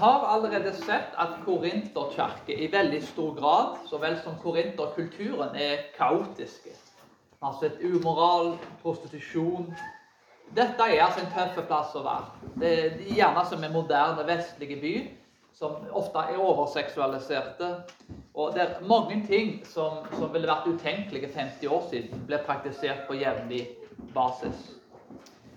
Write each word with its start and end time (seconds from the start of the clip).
har 0.00 0.26
allerede 0.26 0.72
sett 0.76 1.14
at 1.18 1.38
Korinterkirke 1.44 2.54
i 2.54 2.68
veldig 2.72 3.02
stor 3.02 3.34
grad, 3.38 3.76
så 3.88 3.98
vel 4.02 4.18
som 4.24 4.38
korinterkulturen, 4.42 5.56
er 5.56 5.86
kaotiske. 5.98 6.74
Altså 7.42 7.66
et 7.66 7.82
umoral, 7.84 8.56
prostitusjon 8.82 9.74
Dette 10.56 10.82
er 10.82 11.02
altså 11.02 11.24
en 11.24 11.32
tøff 11.34 11.56
plass 11.66 11.94
å 11.98 12.04
være. 12.04 12.50
Det 12.60 12.72
er 12.72 13.00
gjerne 13.18 13.42
som 13.50 13.64
en 13.66 13.72
moderne 13.74 14.26
vestlige 14.28 14.76
by, 14.80 14.92
som 15.58 15.74
ofte 15.90 16.22
er 16.22 16.38
overseksualiserte. 16.38 17.70
Og 18.34 18.54
det 18.54 18.62
er 18.62 18.86
mange 18.86 19.18
ting 19.26 19.56
som, 19.66 20.04
som 20.14 20.30
ville 20.32 20.46
vært 20.46 20.68
utenkelige 20.68 21.32
50 21.34 21.72
år 21.72 21.82
siden, 21.90 22.22
blir 22.28 22.44
praktisert 22.46 23.08
på 23.08 23.18
jevnlig 23.18 23.64
basis. 24.14 24.68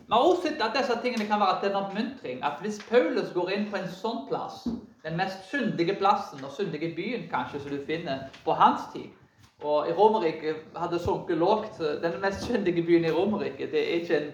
Vi 0.09 0.13
har 0.13 0.23
også 0.25 0.41
sett 0.41 0.61
at 0.65 0.73
disse 0.73 0.95
tingene 1.03 1.25
kan 1.29 1.37
være 1.39 1.59
til 1.61 1.69
en 1.69 1.75
oppmuntring. 1.75 2.39
At 2.43 2.57
hvis 2.61 2.79
Paulus 2.89 3.29
går 3.33 3.51
inn 3.53 3.67
på 3.69 3.77
en 3.77 3.91
sånn 3.93 4.23
plass, 4.25 4.63
den 5.05 5.19
mest 5.19 5.43
syndige 5.51 5.93
plassen 5.99 6.41
og 6.41 6.55
syndige 6.55 6.89
byen 6.95 7.27
kanskje 7.29 7.61
som 7.61 7.75
du 7.75 7.83
finner 7.85 8.23
på 8.41 8.55
hans 8.57 8.87
tid 8.93 9.13
Og 9.61 9.89
i 9.89 9.93
Romerike 9.93 10.55
hadde 10.75 10.99
sunket 11.03 11.37
lågt. 11.37 11.77
Den 12.01 12.17
mest 12.23 12.41
syndige 12.47 12.81
byen 12.87 13.05
i 13.05 13.11
Romerike 13.13 13.69
det 13.69 13.83
er 13.83 14.01
ikke 14.01 14.17
en, 14.17 14.31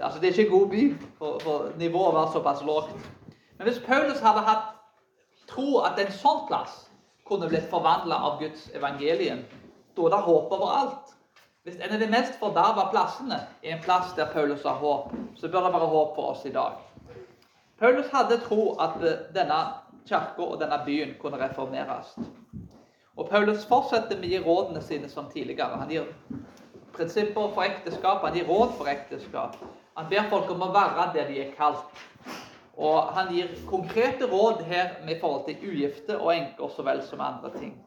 altså 0.00 0.20
det 0.20 0.28
er 0.28 0.32
ikke 0.32 0.46
en 0.46 0.58
god 0.58 0.68
by, 0.68 0.82
for, 1.18 1.38
for 1.44 1.68
nivået 1.76 2.14
var 2.14 2.32
såpass 2.32 2.64
lågt. 2.64 2.96
Men 3.58 3.68
hvis 3.68 3.82
Paulus 3.86 4.20
hadde 4.24 4.46
hatt 4.48 4.72
tro 5.48 5.82
at 5.84 6.00
en 6.00 6.12
sånn 6.22 6.46
plass 6.48 6.86
kunne 7.28 7.52
blitt 7.52 7.68
forvandla 7.68 8.16
av 8.16 8.40
Guds 8.40 8.70
evangelium, 8.72 9.44
da 9.96 10.08
er 10.08 10.16
det 10.16 10.24
håp 10.24 10.56
overalt. 10.56 11.11
Hvis 11.62 11.76
en 11.78 11.92
av 11.94 12.00
de 12.00 12.06
mest 12.10 12.40
forderva 12.40 12.88
plassene 12.90 13.36
er 13.62 13.76
en 13.76 13.82
plass 13.84 14.16
der 14.16 14.32
Paulus 14.32 14.64
har 14.66 14.80
håp, 14.80 15.12
så 15.38 15.46
bør 15.48 15.68
det 15.68 15.74
være 15.76 15.90
håp 15.92 16.16
for 16.16 16.32
oss 16.32 16.40
i 16.46 16.50
dag. 16.50 16.80
Paulus 17.78 18.08
hadde 18.10 18.40
tro 18.42 18.72
at 18.82 18.96
denne 19.36 19.58
kirka 20.08 20.42
og 20.42 20.56
denne 20.58 20.80
byen 20.82 21.12
kunne 21.20 21.38
reformeres. 21.38 22.16
Og 23.14 23.28
Paulus 23.28 23.62
fortsetter 23.70 24.18
med 24.18 24.26
å 24.26 24.32
gi 24.32 24.40
rådene 24.42 24.82
sine 24.82 25.10
som 25.12 25.30
tidligere. 25.30 25.78
Han 25.78 25.94
gir 25.94 26.10
prinsipper 26.96 27.54
for 27.54 27.62
ekteskap, 27.62 28.26
han 28.26 28.34
gir 28.40 28.50
råd 28.50 28.74
for 28.80 28.90
ekteskap. 28.90 29.54
Han 29.94 30.10
ber 30.10 30.26
folk 30.34 30.50
om 30.50 30.66
å 30.66 30.72
være 30.74 31.12
det 31.14 31.28
de 31.30 31.40
er 31.44 31.54
kalt. 31.54 32.02
Og 32.74 33.14
han 33.14 33.30
gir 33.30 33.54
konkrete 33.70 34.26
råd 34.26 34.66
her 34.66 34.96
med 35.06 35.22
forhold 35.22 35.46
til 35.46 35.62
ugifte 35.70 36.18
og 36.18 36.34
enker 36.34 36.74
så 36.74 36.82
vel 36.90 37.06
som 37.06 37.22
andre 37.22 37.54
ting. 37.54 37.78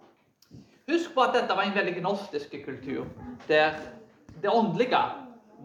Husk 0.85 1.15
på 1.15 1.23
at 1.25 1.33
dette 1.33 1.55
var 1.57 1.65
en 1.65 1.75
veldig 1.75 1.95
gnostisk 1.97 2.51
kultur, 2.65 3.05
der 3.47 3.73
det 4.41 4.51
åndelige 4.51 4.99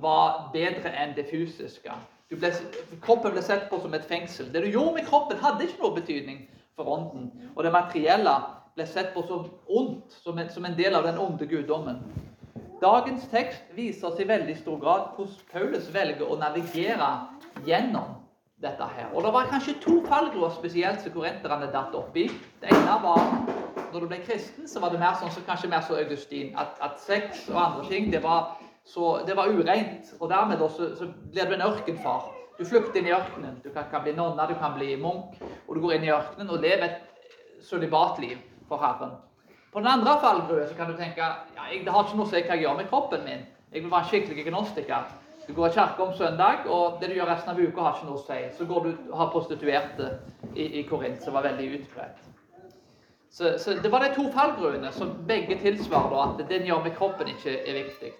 var 0.00 0.48
bedre 0.54 0.92
enn 0.96 1.12
det 1.16 1.26
fysiske. 1.28 1.92
Ble, 2.30 2.52
kroppen 3.02 3.34
ble 3.34 3.42
sett 3.42 3.66
på 3.68 3.80
som 3.82 3.94
et 3.94 4.06
fengsel. 4.08 4.48
Det 4.52 4.62
du 4.64 4.70
gjorde 4.70 4.94
med 5.00 5.08
kroppen, 5.10 5.40
hadde 5.42 5.66
ikke 5.66 5.82
noe 5.82 5.98
betydning 5.98 6.40
for 6.78 6.88
ånden. 6.88 7.28
Og 7.56 7.66
det 7.66 7.74
materielle 7.74 8.32
ble 8.78 8.86
sett 8.86 9.12
på 9.12 9.26
som 9.28 9.48
ondt, 9.68 10.14
som 10.22 10.38
en, 10.38 10.48
som 10.48 10.64
en 10.64 10.78
del 10.78 10.96
av 10.96 11.04
den 11.04 11.18
onde 11.20 11.48
guddommen. 11.50 12.00
Dagens 12.80 13.26
tekst 13.28 13.74
viser 13.76 14.08
oss 14.08 14.20
i 14.22 14.28
veldig 14.28 14.56
stor 14.62 14.78
grad 14.80 15.10
hvordan 15.18 15.48
Paulus 15.52 15.90
velger 15.92 16.30
å 16.30 16.38
navigere 16.40 17.10
gjennom 17.66 18.14
dette 18.62 18.88
her. 18.94 19.10
Og 19.12 19.26
Det 19.26 19.32
var 19.36 19.50
kanskje 19.52 19.80
to 19.84 20.00
fallgruver 20.08 20.54
spesielt 20.56 21.02
som 21.04 21.12
korinterne 21.12 21.68
datt 21.74 21.92
oppi. 21.98 22.30
Det 22.62 22.72
ene 22.72 22.96
var 23.04 23.59
når 23.92 24.00
du 24.00 24.08
ble 24.10 24.18
kristen, 24.24 24.68
så 24.68 24.80
var 24.82 24.92
det 24.92 25.00
mer 25.02 25.16
sånn, 25.18 25.32
som 25.34 25.46
kanskje 25.46 25.70
mer 25.70 25.84
så 25.86 25.98
Augustin, 26.00 26.52
at, 26.58 26.76
at 26.84 27.00
sex 27.02 27.46
og 27.50 27.58
andre 27.62 27.86
ting 27.88 28.10
det 28.12 28.22
var, 28.24 28.56
så, 28.86 29.20
det 29.26 29.36
var 29.38 29.50
ureint. 29.52 30.12
Og 30.20 30.30
dermed 30.30 30.62
så, 30.76 30.90
så 30.98 31.08
blir 31.32 31.48
du 31.48 31.56
en 31.56 31.66
ørkenfar. 31.68 32.28
Du 32.58 32.66
flykter 32.68 33.00
inn 33.00 33.08
i 33.08 33.14
ørkenen. 33.16 33.56
Du 33.64 33.70
kan, 33.72 33.88
kan 33.90 34.04
bli 34.04 34.12
nonne, 34.16 34.46
du 34.48 34.56
kan 34.60 34.76
bli 34.76 34.92
munk, 35.00 35.38
og 35.66 35.74
du 35.76 35.82
går 35.84 35.96
inn 35.96 36.08
i 36.08 36.12
ørkenen 36.14 36.50
og 36.52 36.60
lever 36.60 36.86
et 36.90 37.64
sølibatliv 37.64 38.38
for 38.68 38.82
Herren. 38.82 39.16
På 39.72 39.80
den 39.80 39.88
andre 39.88 40.18
fallgrua 40.20 40.66
så 40.66 40.74
kan 40.74 40.90
du 40.90 40.96
tenke 40.98 41.22
ja, 41.22 41.66
jeg, 41.70 41.84
det 41.86 41.92
har 41.94 42.04
ikke 42.04 42.18
noe 42.18 42.26
å 42.26 42.30
si 42.30 42.42
hva 42.42 42.56
jeg 42.56 42.64
gjør 42.64 42.78
med 42.80 42.88
kroppen 42.90 43.26
min. 43.26 43.44
Jeg 43.70 43.84
vil 43.84 43.92
være 43.92 44.02
en 44.02 44.10
skikkelig 44.10 44.46
gnostiker. 44.48 45.12
Du 45.46 45.54
går 45.54 45.70
i 45.70 45.74
kirke 45.74 46.02
om 46.02 46.12
søndag, 46.14 46.66
og 46.66 46.98
det 47.00 47.10
du 47.10 47.16
gjør 47.16 47.30
resten 47.30 47.52
av 47.52 47.60
uka, 47.60 47.84
har 47.84 47.96
ikke 47.96 48.08
noe 48.10 48.18
å 48.18 48.24
si. 48.26 48.40
Så 48.58 48.66
går 48.70 48.86
du 48.86 48.90
og 49.10 49.16
har 49.18 49.30
prostituerte 49.32 50.10
i, 50.54 50.66
i 50.80 50.82
Korint, 50.90 51.22
som 51.24 51.34
var 51.34 51.46
veldig 51.48 51.68
utbredt. 51.78 52.29
Så, 53.30 53.58
så, 53.58 53.70
Det 53.82 53.92
var 53.92 53.98
de 53.98 54.14
to 54.14 54.24
fallgruene 54.32 54.92
som 54.92 55.12
begge 55.28 55.58
tilsvarer 55.62 56.16
at 56.22 56.38
det 56.38 56.48
den 56.48 56.66
gjør 56.66 56.82
med 56.82 56.96
kroppen, 56.96 57.28
ikke 57.28 57.58
er 57.62 57.74
viktig. 57.74 58.10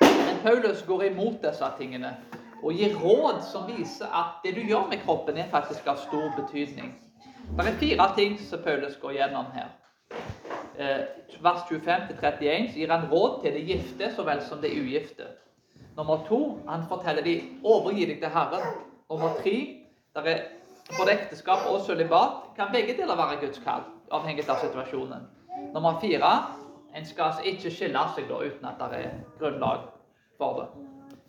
Men 0.00 0.40
Paulus 0.42 0.82
går 0.86 1.02
imot 1.02 1.38
disse 1.42 1.70
tingene 1.78 2.16
og 2.62 2.72
gir 2.72 2.92
råd 2.96 3.40
som 3.52 3.64
viser 3.68 4.08
at 4.12 4.44
det 4.44 4.54
du 4.56 4.60
gjør 4.60 4.88
med 4.90 5.00
kroppen, 5.04 5.38
er 5.38 5.48
faktisk 5.50 5.86
av 5.86 5.96
stor 5.96 6.28
betydning. 6.36 6.92
Det 7.56 7.66
er 7.66 7.80
fire 7.80 8.10
ting 8.16 8.36
som 8.40 8.60
Paulus 8.64 8.96
går 9.00 9.16
gjennom 9.16 9.48
her. 9.56 9.72
Eh, 10.78 11.00
vers 11.40 11.64
25-31 11.70 12.76
gir 12.76 12.92
han 12.92 13.08
råd 13.12 13.40
til 13.42 13.56
det 13.56 13.64
gifte 13.68 14.12
så 14.16 14.24
vel 14.28 14.44
som 14.44 14.60
det 14.60 14.72
ugifte. 14.76 15.30
Nummer 15.96 16.24
to 16.28 16.58
han 16.68 16.84
forteller 16.88 17.24
de 17.24 17.40
overgi 17.64 18.06
deg 18.12 18.20
til 18.20 18.32
Herren. 18.36 18.64
Nummer 19.10 19.36
tre 19.40 19.56
der 20.14 20.30
er 20.36 20.46
både 20.98 21.12
ekteskap 21.16 21.68
og 21.70 21.80
sølibat 21.86 22.56
kan 22.56 22.72
begge 22.72 22.96
deler 22.96 23.16
være 23.16 23.40
Guds 23.40 23.60
kall 23.64 23.93
avhengig 24.10 24.48
av 24.50 24.60
situasjonen. 24.62 25.26
Nummer 25.74 26.00
fire 26.00 26.32
en 26.94 27.06
skal 27.06 27.24
altså 27.24 27.42
ikke 27.50 27.70
skille 27.74 28.02
seg 28.14 28.28
da 28.30 28.40
uten 28.44 28.68
at 28.70 28.82
det 28.82 29.00
er 29.00 29.14
grunnlag 29.38 29.88
for 30.38 30.60
det. 30.60 30.68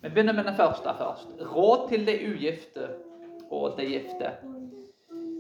Vi 0.04 0.10
begynner 0.10 0.36
med 0.38 0.46
den 0.46 0.58
første 0.58 0.94
først. 0.98 1.32
Råd 1.56 1.88
til 1.90 2.06
det 2.06 2.20
ugifte 2.28 2.90
og 3.50 3.74
det 3.78 3.88
gifte. 3.90 4.36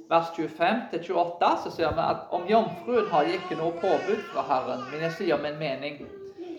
Vers 0.10 0.32
25-28 0.38 1.52
så 1.64 1.72
ser 1.72 1.94
vi 1.94 2.02
at 2.02 2.26
om 2.34 2.46
jomfruen 2.50 3.10
har 3.12 3.30
ikke 3.38 3.58
noe 3.58 3.74
påbud 3.82 4.28
fra 4.32 4.46
Herren, 4.50 4.86
men 4.92 5.02
jeg 5.06 5.16
sier 5.18 5.42
min 5.42 5.58
mening, 5.58 6.04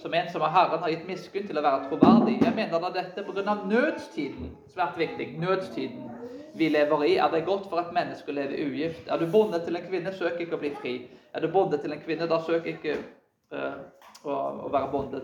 som 0.02 0.14
en 0.14 0.30
som 0.30 0.42
av 0.42 0.54
Herren 0.54 0.82
har 0.82 0.94
gitt 0.94 1.06
miskunn 1.06 1.46
til 1.46 1.58
å 1.58 1.62
være 1.66 1.86
troverdig. 1.88 2.40
Jeg 2.42 2.54
mener 2.54 2.82
da 2.82 2.90
dette 2.94 3.22
pga. 3.26 3.54
nødstiden. 3.66 4.50
Svært 4.74 4.98
viktig. 4.98 5.32
Nødstiden 5.38 6.15
vi 6.56 6.68
lever 6.72 7.04
i, 7.04 7.16
er 7.16 7.30
det 7.30 7.44
godt 7.46 7.68
for 7.70 7.80
et 7.80 7.92
menneske 7.94 8.32
å 8.32 8.36
leve 8.36 8.58
ugift. 8.66 9.08
Er 9.08 9.20
du 9.20 9.26
bonde 9.30 9.60
til 9.64 9.76
en 9.76 9.88
kvinne, 9.88 10.12
søk 10.16 10.40
ikke 10.40 10.56
å 10.56 10.62
bli 10.62 10.72
fri. 10.80 10.94
Er 11.34 11.44
du 11.44 11.50
bonde 11.52 11.78
til 11.82 11.92
en 11.92 12.00
kvinne, 12.00 12.28
da 12.30 12.38
søk 12.46 12.68
ikke 12.70 12.96
uh, 13.52 13.82
å, 14.24 14.36
å, 14.66 14.70
være 14.72 14.90
bonde. 14.92 15.20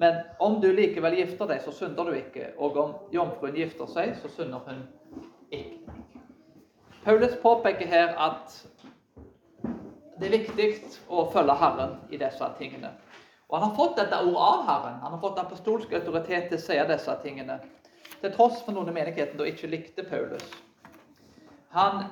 Men 0.00 0.22
om 0.42 0.58
du 0.62 0.70
likevel 0.72 1.18
gifter 1.20 1.50
deg, 1.50 1.62
så 1.62 1.74
synder 1.76 2.08
du 2.08 2.16
ikke. 2.18 2.50
Og 2.58 2.78
om 2.82 2.94
jomfruen 3.14 3.58
gifter 3.60 3.90
seg, 3.92 4.16
så 4.22 4.30
synder 4.32 4.64
hun 4.66 4.82
ikke. 5.52 5.98
Paulus 7.02 7.34
påpeker 7.42 7.88
her 7.90 8.14
at 8.22 8.58
det 10.22 10.28
er 10.28 10.36
viktig 10.36 10.68
å 11.10 11.24
følge 11.32 11.56
Herren 11.58 11.96
i 12.14 12.18
disse 12.18 12.48
tingene. 12.58 12.92
Og 13.50 13.58
Han 13.58 13.68
har 13.68 13.76
fått 13.76 13.96
dette 13.98 14.18
ordet 14.22 14.42
av 14.48 14.66
Herren. 14.68 15.00
Han 15.02 15.16
har 15.16 15.20
fått 15.20 15.40
apostolsk 15.42 15.92
autoritet 15.98 16.46
til 16.48 16.60
å 16.60 16.62
si 16.62 16.78
disse 16.88 17.16
tingene. 17.24 17.58
Til 18.22 18.30
tross 18.32 18.62
for 18.62 18.72
noen 18.74 18.92
i 18.92 18.94
menigheten 18.96 19.36
da 19.38 19.48
ikke 19.50 19.70
likte 19.70 20.06
Paulus. 20.06 20.46
Han 21.72 22.04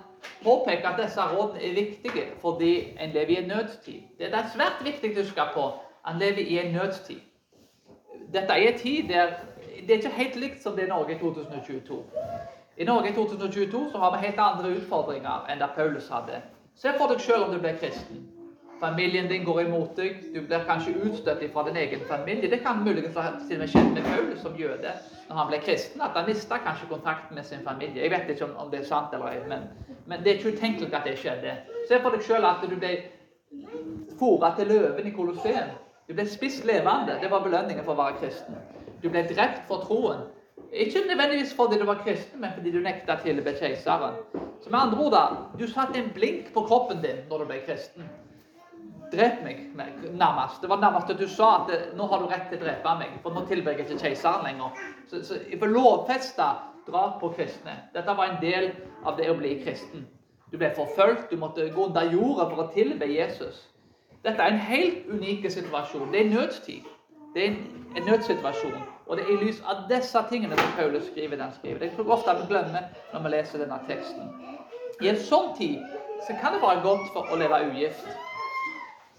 påpeker 0.44 0.88
at 0.88 1.00
disse 1.02 1.20
rådene 1.20 1.62
er 1.62 1.74
viktige 1.74 2.26
fordi 2.40 2.96
en 3.00 3.10
lever 3.10 3.28
i 3.28 3.36
en 3.42 3.48
nødstid. 3.48 4.00
Det 4.18 4.34
er 4.34 4.52
svært 4.54 4.84
viktig 4.84 5.12
å 5.12 5.20
huske 5.20 5.46
på. 5.54 5.66
Han 6.04 6.18
lever 6.18 6.42
i 6.42 6.58
en 6.58 6.72
nødstid. 6.72 7.20
Dette 8.32 8.52
er 8.52 8.72
en 8.72 8.78
tid 8.78 9.08
der 9.08 9.32
det 9.80 9.90
er 9.90 9.98
ikke 9.98 10.16
helt 10.16 10.36
likt 10.36 10.62
som 10.62 10.76
det 10.76 10.84
er 10.84 10.88
Norge 10.88 11.14
i 11.14 11.18
2022. 11.18 12.02
I 12.76 12.84
Norge 12.84 13.10
i 13.10 13.14
2022 13.14 13.90
så 13.92 13.98
har 13.98 14.12
vi 14.12 14.26
helt 14.26 14.38
andre 14.38 14.68
utfordringer 14.76 15.48
enn 15.48 15.60
det 15.60 15.68
Paulus 15.76 16.08
hadde. 16.08 16.42
Se 16.76 16.92
for 16.98 17.12
deg 17.12 17.20
sjøl 17.20 17.46
om 17.46 17.54
du 17.54 17.58
blir 17.58 17.78
kristen. 17.80 18.39
Familien 18.80 19.28
din 19.28 19.44
går 19.44 19.60
imot 19.60 19.96
deg. 19.96 20.22
Du 20.34 20.40
blir 20.40 20.64
kanskje 20.68 20.94
utstøtt 21.04 21.42
fra 21.52 21.64
din 21.68 21.76
egen 21.76 22.00
familie. 22.08 22.50
Det 22.50 22.62
kan 22.64 22.80
muligens 22.84 23.16
ha 23.16 23.34
skjedd 23.40 23.92
med 23.92 24.06
Paul 24.06 24.30
som 24.40 24.56
jøde 24.56 24.94
når 25.28 25.36
han 25.36 25.50
ble 25.50 25.58
kristen, 25.62 26.00
at 26.02 26.16
han 26.16 26.26
mista 26.26 26.56
kanskje 26.58 26.88
kontakten 26.90 27.36
med 27.36 27.44
sin 27.46 27.60
familie. 27.64 28.02
Jeg 28.02 28.10
vet 28.10 28.30
ikke 28.32 28.48
om, 28.48 28.56
om 28.64 28.70
det 28.70 28.80
er 28.80 28.88
sant 28.88 29.12
eller 29.14 29.28
ei, 29.30 29.42
men, 29.48 29.68
men, 30.06 30.24
det 30.24 30.32
er 30.32 30.38
ikke 30.40 30.56
utenkelig 30.56 30.94
at 30.94 31.06
det 31.06 31.18
skjedde. 31.20 31.52
Se 31.88 32.00
for 32.02 32.16
deg 32.16 32.24
sjøl 32.26 32.48
at 32.48 32.64
du 32.66 32.74
ble 32.80 32.96
fôra 34.18 34.50
til 34.56 34.72
løven 34.72 35.06
i 35.06 35.14
Colosseum. 35.14 35.76
Du 36.08 36.16
ble 36.18 36.26
spist 36.26 36.64
levende. 36.66 37.20
Det 37.22 37.30
var 37.30 37.44
belønningen 37.44 37.84
for 37.84 37.94
å 37.94 38.00
være 38.00 38.18
kristen. 38.24 38.58
Du 39.02 39.06
ble 39.08 39.22
drept 39.28 39.62
for 39.68 39.84
troen. 39.84 40.24
Ikke 40.72 41.04
nødvendigvis 41.06 41.54
fordi 41.54 41.78
du 41.78 41.86
var 41.86 42.00
kristen, 42.04 42.40
men 42.40 42.56
fordi 42.56 42.72
du 42.74 42.80
nekta 42.82 43.18
å 43.18 43.22
tilbe 43.22 43.54
keiseren. 43.58 44.18
Så 44.64 44.70
med 44.70 44.80
andre 44.80 45.04
ord, 45.04 45.14
da, 45.14 45.22
du 45.58 45.66
satte 45.70 45.98
en 45.98 46.10
blink 46.14 46.50
på 46.54 46.64
kroppen 46.66 47.04
din 47.04 47.22
når 47.30 47.44
du 47.44 47.52
ble 47.52 47.60
kristen. 47.68 48.10
Drep 49.10 49.42
meg, 49.42 49.62
nærmest. 49.74 50.60
Det 50.62 50.68
var 50.70 50.80
nærmest 50.80 51.10
at 51.10 51.18
du 51.18 51.28
sa 51.28 51.48
at 51.62 51.72
nå 51.98 52.06
har 52.06 52.20
du 52.22 52.28
rett 52.30 52.46
til 52.50 52.60
å 52.60 52.64
drepe 52.64 52.92
meg, 53.00 53.16
for 53.24 53.34
nå 53.34 53.42
tilber 53.50 53.74
jeg 53.74 53.86
ikke 53.86 54.04
keiseren 54.04 54.46
lenger. 54.46 54.76
Så, 55.10 55.24
så 55.26 55.40
jeg 55.50 55.58
får 55.58 55.72
lovfeste 55.74 56.46
drap 56.86 57.18
på 57.20 57.32
kristne. 57.36 57.74
Dette 57.94 58.14
var 58.16 58.30
en 58.30 58.38
del 58.42 58.70
av 59.04 59.18
det 59.18 59.26
å 59.30 59.36
bli 59.38 59.56
kristen. 59.64 60.06
Du 60.52 60.58
ble 60.58 60.70
forfulgt, 60.76 61.30
du 61.30 61.36
måtte 61.38 61.68
gå 61.74 61.88
under 61.90 62.06
jorda 62.10 62.46
for 62.50 62.64
å 62.64 62.70
tilbe 62.74 63.06
Jesus. 63.10 63.66
Dette 64.24 64.42
er 64.42 64.54
en 64.54 64.64
helt 64.70 65.10
unik 65.10 65.50
situasjon. 65.50 66.10
Det 66.12 66.24
er 66.24 66.30
nødstid. 66.30 66.88
Det 67.34 67.44
er 67.44 67.52
en, 67.52 67.60
en 67.96 68.08
nødsituasjon. 68.10 68.80
Og 69.06 69.16
det 69.16 69.24
er 69.26 69.30
i 69.34 69.44
lys 69.44 69.60
av 69.66 69.86
disse 69.90 70.22
tingene 70.30 70.58
som 70.58 70.72
Paulus 70.76 71.06
skriver 71.10 71.38
den 71.38 71.52
skriver. 71.58 71.78
Det 71.78 71.92
tror 71.94 72.04
jeg 72.04 72.16
ofte 72.18 72.34
vi 72.40 72.48
glemmer 72.50 72.90
når 73.12 73.24
vi 73.24 73.32
leser 73.36 73.62
denne 73.62 73.78
teksten. 73.88 74.32
I 75.00 75.08
en 75.10 75.22
sånn 75.30 75.54
tid 75.58 75.78
så 76.26 76.36
kan 76.42 76.54
det 76.54 76.62
være 76.62 76.82
godt 76.84 77.08
for 77.14 77.30
å 77.30 77.38
leve 77.40 77.62
ugift. 77.70 78.10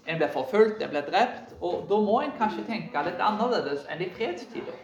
En 0.06 0.18
ble 0.18 0.28
forfulgt, 0.34 0.82
en 0.82 0.90
ble 0.90 1.02
drept, 1.06 1.54
og 1.60 1.84
da 1.90 1.98
må 2.02 2.20
en 2.20 2.34
kanskje 2.38 2.64
tenke 2.66 3.04
litt 3.06 3.20
annerledes 3.22 3.84
enn 3.90 4.02
i 4.02 4.10
fredstider. 4.16 4.78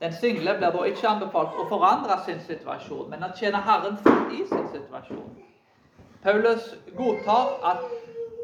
Den 0.00 0.12
single 0.12 0.54
blir 0.58 0.74
da 0.74 0.84
ikke 0.86 1.08
anbefalt 1.08 1.56
å 1.56 1.66
forandre 1.70 2.18
sin 2.24 2.40
situasjon, 2.44 3.08
men 3.10 3.24
å 3.24 3.32
tjene 3.34 3.62
Herren 3.64 3.96
fullt 4.04 4.34
i 4.36 4.44
sin 4.46 4.68
situasjon. 4.74 5.30
Paulus 6.22 6.74
godtar 6.98 7.56
at 7.64 7.86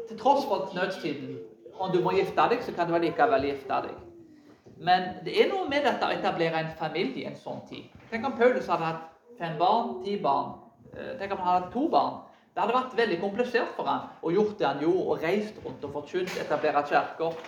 til 0.09 0.19
tross 0.19 0.47
for 0.49 0.73
nødstiden, 0.75 1.37
om 1.79 1.91
du 1.91 2.01
må 2.03 2.11
gifte 2.17 2.49
deg, 2.49 2.63
så 2.63 2.73
kan 2.75 2.89
du 2.89 2.97
likevel 2.97 3.47
gifte 3.47 3.79
deg. 3.85 3.95
Men 4.83 5.07
det 5.25 5.35
er 5.41 5.49
noe 5.51 5.69
med 5.69 5.85
dette 5.85 6.05
å 6.05 6.13
etablere 6.13 6.59
en 6.59 6.73
familie 6.79 7.23
i 7.23 7.29
en 7.29 7.39
sånn 7.39 7.61
tid. 7.69 7.87
Tenk 8.11 8.25
om 8.27 8.35
Paulus 8.37 8.67
hadde 8.67 8.89
hatt 8.89 9.09
fem 9.39 9.55
barn, 9.59 9.99
ti 10.03 10.17
barn. 10.21 10.55
Eh, 10.93 11.13
tenk 11.19 11.33
om 11.33 11.41
han 11.41 11.47
hadde 11.47 11.65
hatt 11.65 11.73
to 11.73 11.87
barn. 11.93 12.19
Det 12.53 12.61
hadde 12.61 12.75
vært 12.75 12.97
veldig 12.97 13.15
komplisert 13.17 13.71
for 13.73 13.89
han 13.89 14.09
å 14.21 14.31
gjort 14.33 14.59
det 14.59 14.67
han 14.67 14.81
gjorde, 14.83 15.05
og 15.09 15.23
reist 15.25 15.55
rundt 15.63 15.85
og 15.87 15.95
forkynt, 15.95 16.35
etablere 16.37 16.83
kirker. 16.85 17.39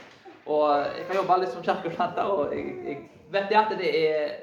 Og 0.45 0.63
jeg 0.81 1.05
har 1.09 1.19
jobba 1.19 1.37
litt 1.41 1.53
som 1.53 1.65
kirkeplanter, 1.65 2.31
og 2.31 2.55
jeg, 2.55 2.73
jeg, 2.87 3.27
vet 3.33 3.53
at 3.59 3.75
det 3.77 3.91
er, 3.99 4.33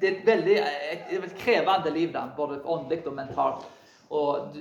det 0.00 0.10
er 0.10 0.12
et 0.12 0.26
veldig 0.26 0.58
et, 0.58 1.08
et 1.16 1.34
krevende 1.40 1.94
liv, 1.96 2.12
da, 2.12 2.26
både 2.36 2.60
åndelig 2.60 3.08
og 3.08 3.16
mentalt. 3.16 3.64
Og 4.14 4.52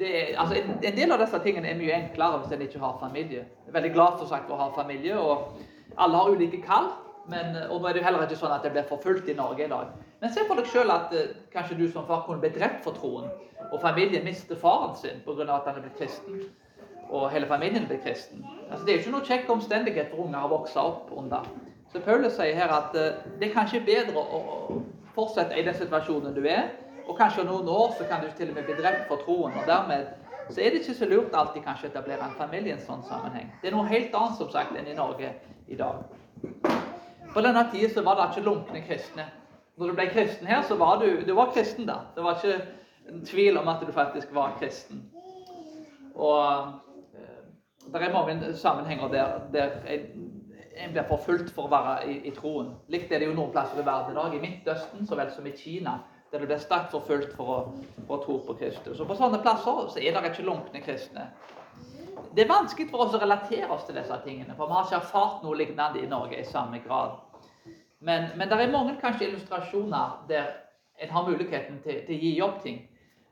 det, 0.00 0.10
altså, 0.40 0.56
en, 0.56 0.72
en, 0.78 0.96
del 0.96 1.12
av 1.12 1.20
disse 1.20 1.40
tingene 1.44 1.68
er 1.68 1.78
mye 1.78 1.96
enklere 1.98 2.40
hvis 2.40 2.56
en 2.56 2.64
ikke 2.64 2.80
har 2.80 2.96
familie. 3.00 3.44
Jeg 3.44 3.72
er 3.72 3.76
veldig 3.76 3.94
glad 3.96 4.18
for, 4.18 4.28
sagt, 4.30 4.48
å 4.48 4.60
ha 4.60 4.70
familie, 4.76 5.20
og 5.20 5.60
alle 6.00 6.16
har 6.16 6.32
ulike 6.32 6.62
kall. 6.64 6.94
Men, 7.30 7.52
og 7.68 7.76
nå 7.76 7.88
er 7.88 7.94
det 7.94 8.00
jo 8.00 8.08
heller 8.08 8.24
ikke 8.24 8.40
sånn 8.40 8.56
at 8.56 8.64
det 8.64 8.72
blir 8.72 8.88
forfulgt 8.88 9.28
i 9.28 9.36
Norge 9.36 9.68
i 9.68 9.70
dag. 9.70 9.92
Men 10.20 10.32
se 10.32 10.44
for 10.48 10.58
deg 10.60 10.68
sjøl 10.68 10.92
at 10.92 11.14
eh, 11.16 11.32
kanskje 11.52 11.78
du 11.78 11.86
som 11.88 12.06
far 12.08 12.26
kunne 12.26 12.42
bli 12.42 12.52
drept 12.52 12.84
for 12.84 12.96
troen, 12.96 13.30
og 13.70 13.80
familien 13.80 14.24
mister 14.26 14.58
faren 14.58 14.96
sin 14.98 15.22
pga. 15.24 15.46
at 15.54 15.68
han 15.68 15.78
er 15.78 15.86
blitt 15.86 15.98
kristen, 15.98 16.42
og 17.08 17.30
hele 17.30 17.46
familien 17.46 17.86
blir 17.88 18.02
kristen. 18.04 18.44
Altså, 18.70 18.84
det 18.84 18.92
er 18.92 18.98
jo 18.98 19.04
ikke 19.04 19.16
noe 19.16 19.26
kjekk 19.26 19.50
omstendighet 19.50 20.10
for 20.12 20.26
unger 20.26 20.44
å 20.44 20.52
vokse 20.52 20.80
opp 20.80 21.10
under. 21.16 21.48
Så 21.92 22.02
Paulus 22.04 22.36
sier 22.36 22.54
her 22.54 22.70
at 22.70 22.94
eh, 22.94 23.18
det 23.40 23.48
er 23.48 23.56
kanskje 23.56 23.82
bedre 23.86 24.20
å 24.20 24.82
fortsette 25.16 25.56
i 25.58 25.64
den 25.66 25.74
situasjonen 25.74 26.36
du 26.36 26.44
er, 26.46 26.70
og 27.06 27.16
kanskje 27.18 27.42
om 27.42 27.50
noen 27.50 27.72
år 27.72 27.96
så 27.98 28.06
kan 28.06 28.22
du 28.22 28.28
til 28.36 28.52
og 28.52 28.60
med 28.60 28.68
bli 28.68 28.76
drept 28.78 29.08
for 29.08 29.24
troen. 29.24 29.56
og 29.56 29.66
dermed 29.66 30.12
så 30.50 30.60
er 30.60 30.70
det 30.70 30.82
ikke 30.82 30.94
så 30.98 31.06
lurt 31.06 31.34
alltid 31.34 31.62
kanskje 31.64 31.88
å 31.88 31.90
etablere 31.92 32.26
en 32.26 32.38
familie 32.38 32.74
i 32.74 32.76
en 32.76 32.86
sånn 32.86 33.02
sammenheng. 33.06 33.50
Det 33.62 33.70
er 33.70 33.76
noe 33.76 33.86
helt 33.88 34.14
annet 34.14 34.38
som 34.38 34.50
sagt 34.50 34.76
enn 34.76 34.88
i 34.90 34.96
Norge 34.98 35.32
i 35.70 35.78
dag. 35.78 36.02
På 37.30 37.42
denne 37.44 37.62
tida 37.70 38.02
var 38.02 38.18
det 38.18 38.32
ikke 38.32 38.46
lunkne 38.48 38.82
kristne. 38.82 39.26
Når 39.80 39.88
du 39.88 39.96
ble 39.96 40.10
kristen 40.12 40.46
her, 40.46 40.60
så 40.68 40.76
var 40.76 40.98
du, 41.00 41.22
du 41.24 41.32
var 41.32 41.54
kristen 41.54 41.86
da. 41.88 42.02
Det 42.14 42.24
var 42.24 42.36
ikke 42.36 42.58
en 43.08 43.22
tvil 43.24 43.56
om 43.56 43.68
at 43.72 43.80
du 43.86 43.92
faktisk 43.96 44.34
var 44.36 44.58
kristen. 44.60 45.06
Og 46.14 46.66
eh, 47.16 47.38
det 47.86 48.02
er 48.02 48.12
mange 48.12 48.52
sammenhenger 48.60 49.08
der, 49.08 49.38
der 49.54 49.78
en 50.76 50.92
blir 50.92 51.08
forfulgt 51.08 51.48
for 51.54 51.68
å 51.68 51.72
være 51.72 51.94
i, 52.12 52.18
i 52.28 52.32
troen. 52.36 52.74
Likt 52.92 53.12
er 53.12 53.22
det 53.22 53.30
jo 53.30 53.36
noen 53.38 53.54
plasser 53.54 53.80
i 53.80 53.86
verden 53.86 54.12
i 54.12 54.18
dag, 54.20 54.36
i 54.36 54.42
Midtøsten 54.42 55.08
så 55.08 55.16
vel 55.16 55.32
som 55.32 55.48
i 55.48 55.54
Kina, 55.56 55.96
der 56.30 56.44
du 56.44 56.50
blir 56.50 56.60
sterkt 56.60 56.92
forfulgt 56.92 57.32
for 57.38 57.54
å, 57.54 57.58
for 58.04 58.18
å 58.18 58.20
tro 58.26 58.36
på 58.50 58.58
Kristus. 58.60 59.00
Og 59.00 59.08
På 59.08 59.16
sånne 59.16 59.40
plasser 59.40 59.88
så 59.94 60.04
er 60.04 60.12
det 60.12 60.34
ikke 60.34 60.46
lunkne 60.46 60.84
kristne. 60.84 61.30
Det 62.36 62.44
er 62.44 62.52
vanskelig 62.52 62.90
for 62.92 63.06
oss 63.06 63.16
å 63.16 63.24
relatere 63.24 63.72
oss 63.72 63.88
til 63.88 63.96
disse 63.96 64.20
tingene, 64.28 64.54
for 64.60 64.68
vi 64.68 64.76
har 64.76 64.86
ikke 64.86 65.00
erfart 65.00 65.42
noe 65.42 65.56
lignende 65.58 66.04
i 66.04 66.10
Norge 66.10 66.38
i 66.38 66.46
samme 66.46 66.84
grad. 66.84 67.16
Men, 68.00 68.30
men 68.36 68.48
det 68.48 68.56
er 68.56 68.72
mange 68.72 68.96
kanskje 69.00 69.28
illustrasjoner 69.28 70.24
der 70.28 70.48
en 71.00 71.10
har 71.10 71.28
muligheten 71.28 71.80
til, 71.84 72.00
til 72.06 72.16
å 72.16 72.22
gi 72.22 72.32
opp 72.44 72.62
ting. 72.64 72.80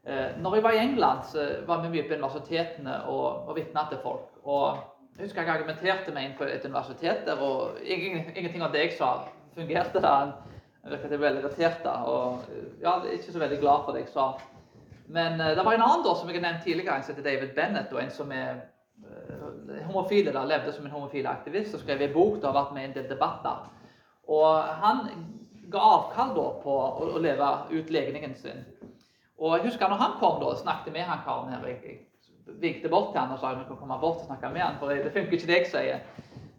Eh, 0.09 0.37
når 0.41 0.55
jeg 0.55 0.65
var 0.65 0.77
i 0.77 0.83
England, 0.83 1.25
så 1.33 1.47
var 1.67 1.83
vi 1.83 1.91
mye 1.93 2.05
på 2.09 2.17
universitetene 2.17 3.01
og, 3.13 3.49
og 3.49 3.57
vitna 3.57 3.85
til 3.91 4.01
folk. 4.03 4.31
Og 4.45 4.79
jeg 5.17 5.27
husker 5.27 5.43
jeg 5.43 5.55
argumenterte 5.55 6.15
meg 6.15 6.29
inn 6.29 6.37
på 6.39 6.47
et 6.49 6.65
universitet 6.65 7.27
der, 7.27 7.43
og 7.43 7.81
ingenting 7.85 8.63
av 8.65 8.73
det 8.73 8.87
jeg 8.87 8.95
sa, 9.01 9.11
fungerte. 9.57 10.01
da. 10.05 10.15
Jeg 10.85 10.95
virket 10.95 11.21
veldig 11.21 11.43
irritert 11.43 11.83
da, 11.85 11.97
og 12.09 12.45
ja, 12.81 12.95
ikke 13.13 13.33
så 13.35 13.41
veldig 13.43 13.59
glad 13.61 13.85
for 13.85 13.97
det 13.97 14.07
jeg 14.07 14.13
sa. 14.15 14.29
Men 15.13 15.41
eh, 15.41 15.55
det 15.57 15.65
var 15.65 15.77
en 15.77 15.85
annen 15.85 16.05
da, 16.07 16.15
som 16.17 16.31
jeg 16.31 16.39
har 16.39 16.47
nevnt 16.47 16.65
tidligere, 16.65 16.97
en 16.97 17.05
som 17.05 17.17
heter 17.17 17.31
David 17.31 17.57
Bennett, 17.57 17.93
og 17.93 18.01
en 18.03 18.15
som 18.15 18.33
er 18.33 18.63
uh, 19.05 19.75
homofile 19.89 20.33
da, 20.33 20.45
levde 20.49 20.73
som 20.73 20.87
en 20.87 20.95
homofil 20.95 21.29
aktivist 21.29 21.77
og 21.77 21.83
skrev 21.83 22.07
en 22.07 22.15
bok 22.15 22.39
og 22.39 22.49
har 22.49 22.57
vært 22.63 22.73
med 22.77 22.87
i 22.87 22.91
en 22.91 22.97
del 22.97 23.11
debatter. 23.11 23.67
Og 24.29 24.65
han 24.83 25.07
ga 25.73 25.85
avkall 25.95 26.35
da 26.37 26.47
på 26.63 26.75
å, 26.75 27.09
leve 27.23 27.49
ut 27.73 27.91
legningen 27.93 28.37
sin. 28.37 28.61
Og 29.39 29.57
jeg 29.57 29.69
husker 29.69 29.91
når 29.91 30.03
han 30.03 30.17
kom 30.21 30.39
da, 30.41 30.53
og 30.53 30.61
snakket 30.61 30.95
med 30.95 31.09
han 31.09 31.25
karen 31.25 31.53
her 31.53 31.67
jeg, 31.71 31.99
jeg 32.61 32.91
bort 32.91 33.13
til 33.13 33.21
han 33.21 33.35
og 33.35 33.41
sa 33.41 33.53
at 33.53 33.61
vi 33.61 33.69
kunne 33.69 33.81
komme 33.81 34.01
bort 34.01 34.23
og 34.23 34.29
snakke 34.29 34.51
med 34.53 34.65
han, 34.65 34.79
for 34.81 34.93
det 34.93 35.13
funker 35.15 35.37
ikke 35.37 35.51
det 35.51 35.59
jeg 35.61 35.71
sier. 35.73 36.01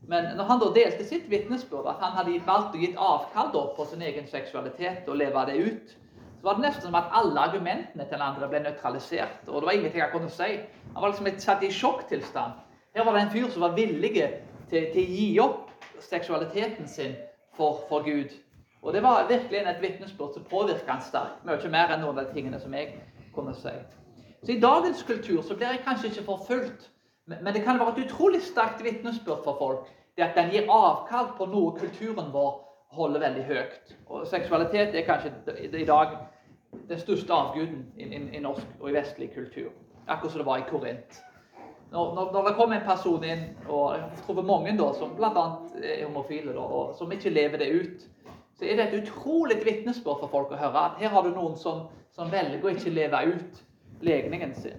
Men 0.09 0.31
når 0.37 0.47
han 0.49 0.61
da 0.61 0.69
delte 0.73 1.05
sitt 1.05 1.27
vitnesbyrd, 1.29 1.89
at 1.89 2.01
han 2.01 2.15
hadde 2.17 2.37
valgt 2.47 2.77
å 2.77 2.81
gitt 2.81 2.97
avkall 2.97 3.51
da 3.53 3.65
på 3.75 3.85
sin 3.89 4.01
egen 4.05 4.25
seksualitet 4.29 5.09
og 5.09 5.19
leve 5.21 5.45
det 5.49 5.57
ut, 5.59 5.95
så 6.39 6.47
var 6.47 6.57
det 6.57 6.65
nesten 6.65 6.87
som 6.87 6.97
at 6.97 7.11
alle 7.19 7.41
argumentene 7.43 8.05
til 8.05 8.15
den 8.15 8.25
andre 8.25 8.47
ble 8.49 8.63
nøytralisert. 8.63 9.43
Og 9.49 9.59
det 9.59 9.67
var 9.67 9.77
ingenting 9.77 10.01
jeg 10.01 10.13
kunne 10.13 10.31
si. 10.33 10.49
Han 10.95 11.03
var 11.03 11.11
liksom 11.11 11.41
satt 11.43 11.65
i 11.67 11.73
sjokktilstand. 11.75 12.61
Her 12.95 13.05
var 13.05 13.17
det 13.17 13.25
en 13.25 13.33
fyr 13.33 13.49
som 13.53 13.65
var 13.67 13.75
villig 13.77 14.13
til, 14.15 14.87
til 14.93 15.01
å 15.03 15.17
gi 15.19 15.27
opp 15.43 15.85
seksualiteten 15.99 16.87
sin 16.89 17.17
for, 17.59 17.83
for 17.89 18.07
Gud. 18.07 18.31
Og 18.81 18.93
det 18.93 19.03
var 19.03 19.27
virkelig 19.27 19.59
et 19.59 19.81
vitnesbyrd 19.81 20.33
som 20.33 20.43
påvirket 20.47 20.87
han 20.87 21.01
sterkt. 21.03 21.43
Mye 21.45 21.71
mer 21.71 21.91
enn 21.91 22.05
noen 22.05 22.17
av 22.17 22.29
de 22.29 22.37
tingene 22.37 22.59
som 22.63 22.73
jeg 22.73 22.93
kunne 23.35 23.53
si. 23.59 23.75
Så 24.39 24.55
I 24.55 24.61
dagens 24.63 25.03
kultur 25.03 25.41
så 25.43 25.55
blir 25.55 25.73
jeg 25.73 25.83
kanskje 25.83 26.13
ikke 26.13 26.27
forfulgt, 26.29 26.87
men 27.27 27.53
det 27.53 27.63
kan 27.65 27.79
være 27.79 27.97
et 27.97 28.05
utrolig 28.05 28.41
sterkt 28.41 28.83
vitnesbyrd 28.83 29.43
for 29.43 29.59
folk. 29.59 29.91
Det 30.15 30.23
at 30.23 30.35
den 30.35 30.51
gir 30.53 30.71
avkall 30.71 31.33
på 31.37 31.47
noe 31.51 31.75
kulturen 31.79 32.31
vår 32.33 32.55
holder 32.95 33.19
veldig 33.19 33.43
høyt. 33.45 33.93
Og 34.07 34.27
seksualitet 34.27 34.95
er 34.95 35.05
kanskje 35.07 35.31
i 35.59 35.85
dag 35.85 36.15
den 36.89 36.99
største 36.99 37.33
avguden 37.33 37.85
i, 37.97 38.07
i, 38.07 38.21
i 38.37 38.41
norsk 38.43 38.79
og 38.79 38.89
i 38.89 38.95
vestlig 38.95 39.29
kultur. 39.35 39.69
Akkurat 40.07 40.31
som 40.31 40.41
det 40.41 40.47
var 40.47 40.63
i 40.63 40.69
Korint. 40.69 41.19
Når, 41.91 42.11
når, 42.15 42.47
det 42.47 42.55
kommer 42.55 42.77
en 42.77 42.85
person 42.85 43.23
inn, 43.25 43.45
og 43.65 43.95
jeg 43.95 44.01
har 44.03 44.19
truffet 44.21 44.45
mange 44.45 44.75
da, 44.77 44.91
som 44.93 45.15
bl.a. 45.17 45.45
er 45.81 46.03
homofile, 46.05 46.53
da, 46.53 46.61
og 46.61 46.91
som 46.97 47.11
ikke 47.11 47.33
lever 47.33 47.63
det 47.63 47.69
ut, 47.73 48.03
så 48.59 48.67
er 48.67 48.77
det 48.77 48.85
et 48.85 48.99
utrolig 48.99 49.57
vitnesbyrd 49.63 50.19
for 50.21 50.29
folk 50.29 50.51
å 50.53 50.59
høre 50.59 50.83
at 50.83 51.01
her 51.01 51.13
har 51.15 51.25
du 51.25 51.31
noen 51.33 51.55
som, 51.57 51.87
som 52.13 52.29
velger 52.29 52.61
å 52.61 52.73
ikke 52.75 52.93
leve 52.93 53.23
ut 53.31 53.63
legningen 54.05 54.53
sin. 54.55 54.77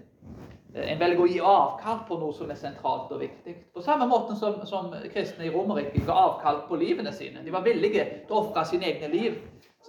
En 0.70 1.00
velger 1.00 1.24
å 1.24 1.26
gi 1.26 1.40
avkall 1.42 2.04
på 2.06 2.18
noe 2.20 2.34
som 2.36 2.50
er 2.52 2.58
sentralt 2.60 3.10
og 3.10 3.24
viktig. 3.24 3.56
På 3.74 3.82
samme 3.82 4.06
måte 4.06 4.36
som, 4.38 4.60
som 4.68 4.92
kristne 5.10 5.48
i 5.48 5.50
Romerriket 5.50 6.06
ga 6.06 6.14
avkall 6.28 6.62
på 6.68 6.78
livene 6.78 7.10
sine. 7.16 7.42
De 7.42 7.50
var 7.50 7.64
villige 7.66 8.04
til 8.28 8.36
å 8.36 8.44
ofre 8.44 8.62
sine 8.68 8.86
egne 8.92 9.10
liv. 9.10 9.40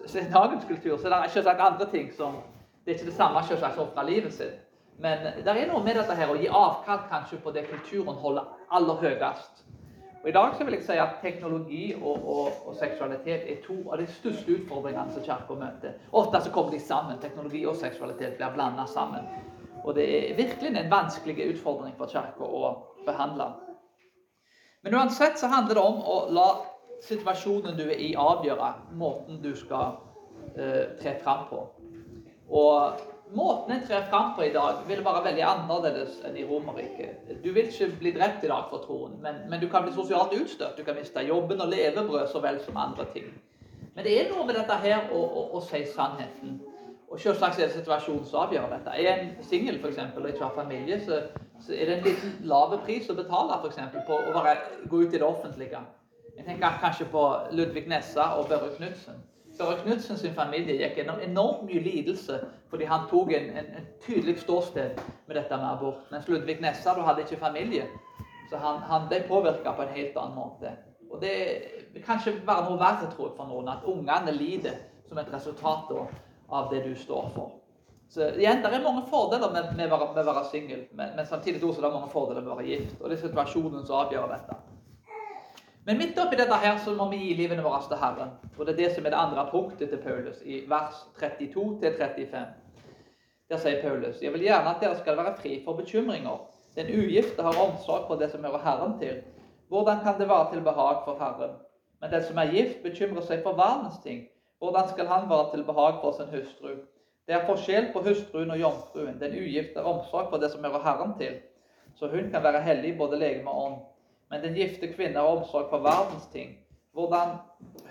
I 0.01 0.25
dagens 0.31 0.65
kultur 0.65 0.95
så 0.95 1.11
det 1.11 1.19
er 1.19 1.35
selvsagt 1.35 1.61
andre 1.61 1.85
ting 1.91 2.09
som 2.17 2.41
Det 2.81 2.95
er 2.95 2.97
ikke 2.97 3.11
det 3.11 3.13
samme 3.13 3.43
selvsagt 3.45 3.77
å 3.77 3.83
ofre 3.83 4.07
livet 4.07 4.33
sitt. 4.33 4.55
Men 5.00 5.24
det 5.45 5.53
er 5.53 5.69
noe 5.71 5.83
med 5.83 5.98
dette 5.98 6.15
her 6.17 6.29
å 6.29 6.38
gi 6.38 6.50
avkall 6.50 7.05
kanskje 7.10 7.39
på 7.41 7.53
det 7.55 7.67
kulturen 7.69 8.19
holder 8.21 8.50
aller 8.69 9.00
høyest. 9.01 9.63
Og 10.21 10.29
I 10.29 10.33
dag 10.36 10.53
så 10.53 10.65
vil 10.65 10.75
jeg 10.77 10.86
si 10.86 10.98
at 11.01 11.15
teknologi 11.24 11.86
og, 11.95 12.27
og, 12.29 12.57
og 12.69 12.75
seksualitet 12.77 13.48
er 13.50 13.63
to 13.65 13.79
av 13.89 13.98
de 13.98 14.05
største 14.19 14.53
utfordringene 14.53 15.15
som 15.15 15.24
Kirka 15.25 15.57
møter. 15.57 15.95
Ofte 16.13 16.43
så 16.45 16.51
kommer 16.53 16.75
de 16.75 16.79
sammen. 16.79 17.17
Teknologi 17.24 17.63
og 17.65 17.79
seksualitet 17.79 18.38
blir 18.38 18.53
blanda 18.53 18.86
sammen. 18.86 19.25
Og 19.81 19.95
det 19.98 20.05
er 20.05 20.36
virkelig 20.38 20.75
en 20.75 20.91
vanskelig 20.91 21.48
utfordring 21.55 21.95
for 21.98 22.12
Kirka 22.12 22.45
å 22.45 22.75
behandle. 23.07 23.50
Men 24.86 25.00
uansett 25.00 25.41
så 25.41 25.50
handler 25.50 25.77
det 25.77 25.88
om 25.89 26.05
å 26.05 26.19
la 26.29 26.48
situasjonen 27.01 27.77
du 27.77 27.88
er 27.88 27.98
i, 27.98 28.13
avgjøre 28.17 28.69
måten 28.98 29.41
du 29.41 29.55
skal 29.57 29.98
uh, 30.53 30.86
tre 31.01 31.15
fram 31.24 31.48
på. 31.50 31.65
Og 32.53 33.01
måten 33.35 33.75
en 33.75 33.85
trer 33.88 34.01
fram 34.09 34.33
på 34.35 34.43
i 34.43 34.53
dag, 34.53 34.81
vil 34.88 35.03
være 35.05 35.23
veldig 35.25 35.43
annerledes 35.47 36.17
enn 36.27 36.38
i 36.38 36.43
Romerriket. 36.47 37.29
Du 37.43 37.51
vil 37.51 37.69
ikke 37.69 37.91
bli 38.00 38.11
drept 38.15 38.43
i 38.43 38.51
dag 38.51 38.67
for 38.71 38.83
troen, 38.85 39.15
men, 39.23 39.43
men, 39.50 39.61
du 39.61 39.69
kan 39.71 39.85
bli 39.85 39.93
sosialt 39.95 40.35
utstøtt. 40.35 40.77
Du 40.77 40.83
kan 40.88 40.97
miste 41.00 41.23
jobben 41.27 41.61
og 41.61 41.71
levebrød 41.71 42.27
så 42.31 42.41
vel 42.43 42.59
som 42.65 42.77
andre 42.77 43.07
ting. 43.13 43.31
Men 43.95 44.07
det 44.07 44.17
er 44.17 44.29
noe 44.31 44.45
med 44.47 44.55
dette 44.55 44.77
her 44.83 45.09
å, 45.11 45.21
å, 45.21 45.45
å 45.57 45.63
si 45.67 45.83
sannheten. 45.95 46.59
Og 47.11 47.19
selvsagt 47.19 47.59
er 47.59 47.67
det 47.67 47.75
situasjonen 47.75 48.27
som 48.27 48.45
avgjør 48.45 48.69
dette. 48.71 48.93
Er 48.95 49.09
en 49.13 49.31
singel 49.43 49.81
f.eks. 49.81 50.00
og 50.15 50.29
ikke 50.29 50.45
har 50.45 50.53
familie, 50.55 51.00
så, 51.03 51.23
så, 51.59 51.73
er 51.75 51.89
det 51.89 51.97
en 51.97 52.05
liten 52.07 52.38
lave 52.47 52.79
pris 52.85 53.09
å 53.11 53.17
betale 53.17 53.57
for 53.59 53.71
eksempel, 53.71 54.05
på 54.07 54.15
å 54.15 54.38
være, 54.38 54.55
gå 54.88 55.03
ut 55.03 55.11
i 55.11 55.19
det 55.19 55.27
offentlige. 55.27 55.81
Jeg 56.38 56.47
tenker 56.47 56.79
kanskje 56.79 57.09
på 57.11 57.25
Ludvig 57.51 57.89
Nessa 57.91 58.31
og 58.39 58.47
Børre 58.47 58.71
Knutsen. 58.77 59.19
Børre 59.62 59.77
Knutsen 59.84 60.18
sin 60.18 60.34
familie 60.34 60.74
gikk 60.80 60.96
gjennom 60.98 61.20
enormt 61.22 61.68
mye 61.68 61.82
lidelse 61.86 62.39
fordi 62.72 62.88
han 62.89 63.03
tok 63.12 63.30
en, 63.38 63.50
en, 63.62 63.68
en 63.77 63.89
tydelig 64.01 64.39
ståsted 64.41 64.98
med 65.27 65.38
dette 65.38 65.58
med 65.58 65.68
abort. 65.70 66.08
Mens 66.10 66.30
Ludvig 66.32 66.58
Nessa 66.63 66.96
da 66.98 67.06
hadde 67.06 67.27
ikke 67.27 67.38
familie, 67.44 67.86
så 68.50 68.58
han, 68.58 68.82
han 68.89 69.06
ble 69.12 69.22
påvirka 69.27 69.75
på 69.77 69.86
en 69.86 69.94
helt 69.94 70.18
annen 70.18 70.39
måte. 70.39 70.74
Og 71.12 71.22
det 71.22 71.36
kan 72.06 72.18
ikke 72.18 72.48
være 72.48 72.65
noe 72.70 72.80
verre 72.82 73.12
tror 73.12 73.30
jeg, 73.30 73.38
for 73.38 73.51
noen, 73.51 73.70
at 73.70 73.86
ungene 73.86 74.34
lider 74.34 74.80
som 75.10 75.20
et 75.22 75.34
resultat 75.34 75.91
av 76.50 76.72
det 76.72 76.82
du 76.88 76.96
står 76.98 77.30
for. 77.36 77.58
Så 78.12 78.32
igjen, 78.36 78.63
Det 78.63 78.74
er 78.74 78.84
mange 78.84 79.06
fordeler 79.08 79.53
med 79.77 79.94
å 79.94 80.00
være 80.15 80.48
singel, 80.51 80.88
men, 80.91 81.13
men, 81.15 81.25
samtidig 81.27 81.63
også 81.63 81.84
det 81.84 81.88
er 81.88 81.94
mange 82.00 82.12
fordeler 82.12 82.41
med 82.41 82.51
å 82.51 82.58
være 82.60 82.74
gift. 82.74 82.98
Og 83.00 83.10
det 83.10 83.20
er 83.20 83.27
situasjonen 83.27 83.86
som 83.86 84.01
avgjør 84.01 84.34
dette. 84.34 84.58
Men 85.85 85.97
midt 85.97 86.19
oppi 86.21 86.38
dette 86.38 86.57
her 86.61 86.77
så 86.77 86.93
må 86.93 87.07
vi 87.09 87.17
gi 87.17 87.33
livene 87.39 87.63
våre 87.65 87.81
til 87.88 87.97
Herren. 87.97 88.35
Og 88.57 88.65
Det 88.65 88.73
er 88.73 88.77
det 88.83 88.89
som 88.95 89.05
er 89.05 89.13
det 89.13 89.17
andre 89.17 89.47
punktet 89.51 89.89
til 89.89 89.97
Paulus 89.97 90.41
i 90.45 90.63
vers 90.69 91.00
32-35. 91.17 92.43
Der 93.50 93.57
sier 93.57 93.81
Paulus 93.81 94.21
jeg 94.21 94.33
vil 94.33 94.45
gjerne 94.45 94.75
at 94.75 94.83
dere 94.83 95.00
skal 95.00 95.17
være 95.17 95.33
fri 95.41 95.61
for 95.65 95.73
bekymringer. 95.79 96.38
Den 96.75 96.91
ugifte 97.00 97.41
har 97.43 97.57
omsorg 97.57 98.05
for 98.07 98.15
det 98.15 98.29
som 98.31 98.45
hører 98.45 98.61
Herren 98.63 99.00
til. 99.00 99.23
Hvordan 99.67 100.03
kan 100.03 100.19
det 100.19 100.29
være 100.29 100.53
til 100.53 100.61
behag 100.61 101.01
for 101.05 101.17
Herren? 101.19 101.57
Men 102.01 102.11
den 102.11 102.23
som 102.23 102.38
er 102.38 102.51
gift, 102.51 102.83
bekymrer 102.83 103.25
seg 103.25 103.41
for 103.43 103.57
verdens 103.57 103.97
ting. 104.03 104.27
Hvordan 104.59 104.89
skal 104.89 105.07
han 105.07 105.29
være 105.29 105.51
til 105.51 105.63
behag 105.65 105.97
for 106.01 106.11
sin 106.11 106.29
hustru? 106.29 106.75
Det 107.27 107.35
er 107.35 107.45
forskjell 107.45 107.89
på 107.93 108.03
hustruen 108.05 108.51
og 108.51 108.59
jomfruen. 108.59 109.19
Den 109.19 109.33
ugifte 109.33 109.81
har 109.81 109.89
omsorg 109.89 110.29
for 110.29 110.38
det 110.38 110.51
som 110.51 110.63
hører 110.63 110.83
Herren 110.85 111.17
til. 111.17 111.41
Så 111.95 112.07
hun 112.07 112.29
kan 112.31 112.43
være 112.43 112.61
hellig 112.61 112.97
både 112.97 113.19
legeme 113.19 113.50
og 113.50 113.65
ånd. 113.65 113.79
Men 114.31 114.43
den 114.43 114.55
gifte 114.55 114.88
kvinne 114.93 115.19
har 115.19 115.27
omsorg 115.27 115.69
for 115.69 115.83
verdens 115.83 116.27
ting. 116.31 116.57
Hvordan 116.95 117.38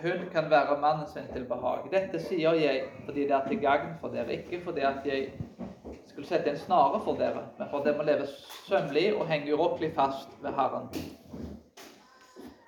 hun 0.03 0.29
kan 0.33 0.51
være 0.51 0.81
mannen 0.81 1.09
sin 1.09 1.29
til 1.33 1.45
behag. 1.45 1.89
Dette 1.93 2.21
sier 2.21 2.57
jeg 2.57 2.83
fordi 3.05 3.27
det 3.29 3.37
er 3.37 3.49
til 3.49 3.61
gagn 3.61 3.95
for 4.01 4.13
dere, 4.13 4.33
ikke 4.33 4.61
fordi 4.65 4.81
at 4.81 5.05
jeg 5.05 5.33
skulle 6.07 6.29
sette 6.29 6.51
en 6.51 6.59
snare 6.59 7.01
for 7.05 7.17
dere, 7.21 7.43
men 7.59 7.69
for 7.71 7.79
at 7.79 7.87
dere 7.87 7.97
må 7.97 8.07
leve 8.09 8.29
sømmelig 8.69 9.17
og 9.17 9.27
henge 9.29 9.55
urokkelig 9.55 9.93
fast 9.95 10.33
ved 10.43 10.57
Herren. 10.57 10.89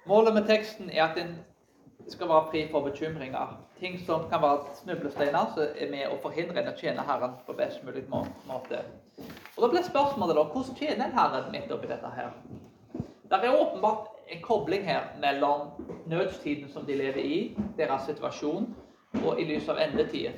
Målet 0.06 0.34
med 0.34 0.46
teksten 0.48 0.90
er 0.90 1.04
at 1.04 1.18
en 1.18 1.36
skal 2.08 2.28
være 2.28 2.48
fri 2.50 2.66
for 2.70 2.80
bekymringer. 2.80 3.56
Ting 3.80 4.00
som 4.06 4.28
kan 4.30 4.42
være 4.42 4.76
snublesteiner, 4.82 5.52
som 5.54 5.62
er 5.76 5.90
med 5.90 6.10
å 6.10 6.18
forhindre 6.22 6.60
en 6.60 6.72
å 6.72 6.76
tjene 6.76 7.06
Herren 7.06 7.38
på 7.46 7.56
best 7.56 7.84
mulig 7.84 8.04
måte. 8.10 8.82
Og 9.56 9.62
Da 9.62 9.68
blir 9.68 9.88
spørsmålet 9.88 10.36
da, 10.36 10.44
hvordan 10.44 10.76
tjener 10.76 11.06
en 11.06 11.18
Herren 11.18 11.50
midt 11.52 11.72
oppi 11.72 11.88
dette 11.88 12.12
her? 12.16 12.30
Det 13.32 13.48
er 13.48 13.60
åpenbart 13.60 14.06
en 14.28 14.42
kobling 14.42 14.84
her 14.84 15.00
mellom 15.20 15.60
nødstiden 16.06 16.68
som 16.68 16.84
de 16.84 16.94
lever 16.94 17.20
i, 17.20 17.56
deres 17.76 18.02
situasjon, 18.06 18.74
og 19.26 19.40
i 19.40 19.44
lys 19.44 19.68
av 19.68 19.80
endetiden. 19.80 20.36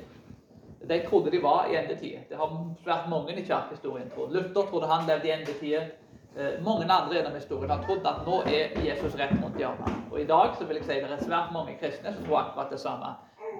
De 0.89 1.01
trodde 1.09 1.31
de 1.31 1.43
var 1.43 1.67
i 1.71 1.75
endetiden. 1.75 2.23
Det 2.29 2.37
har 2.37 2.51
vært 2.85 3.09
mange 3.09 3.35
i 3.35 3.43
kirkehistorien 3.43 4.09
trodd. 4.15 4.31
Luther 4.31 4.69
trodde 4.69 4.87
han 4.87 5.07
levde 5.07 5.27
i 5.27 5.31
endetiden. 5.31 5.91
Eh, 6.37 6.63
mange 6.63 6.87
andre 6.91 7.15
gjennom 7.15 7.35
historien 7.35 7.69
har 7.69 7.83
trodd 7.83 8.07
at 8.07 8.23
nå 8.27 8.41
er 8.47 8.75
Jesus 8.85 9.15
rett 9.19 9.35
mot 9.41 9.59
hjørnet. 9.59 9.99
Og 10.11 10.19
i 10.21 10.27
dag 10.29 10.55
så 10.57 10.67
vil 10.67 10.79
jeg 10.79 10.85
si 10.85 10.99
det 11.01 11.11
er 11.11 11.23
svært 11.23 11.53
mange 11.53 11.77
kristne 11.79 12.13
som 12.13 12.25
tror 12.25 12.39
akkurat 12.41 12.71
det 12.71 12.79
samme. 12.79 13.13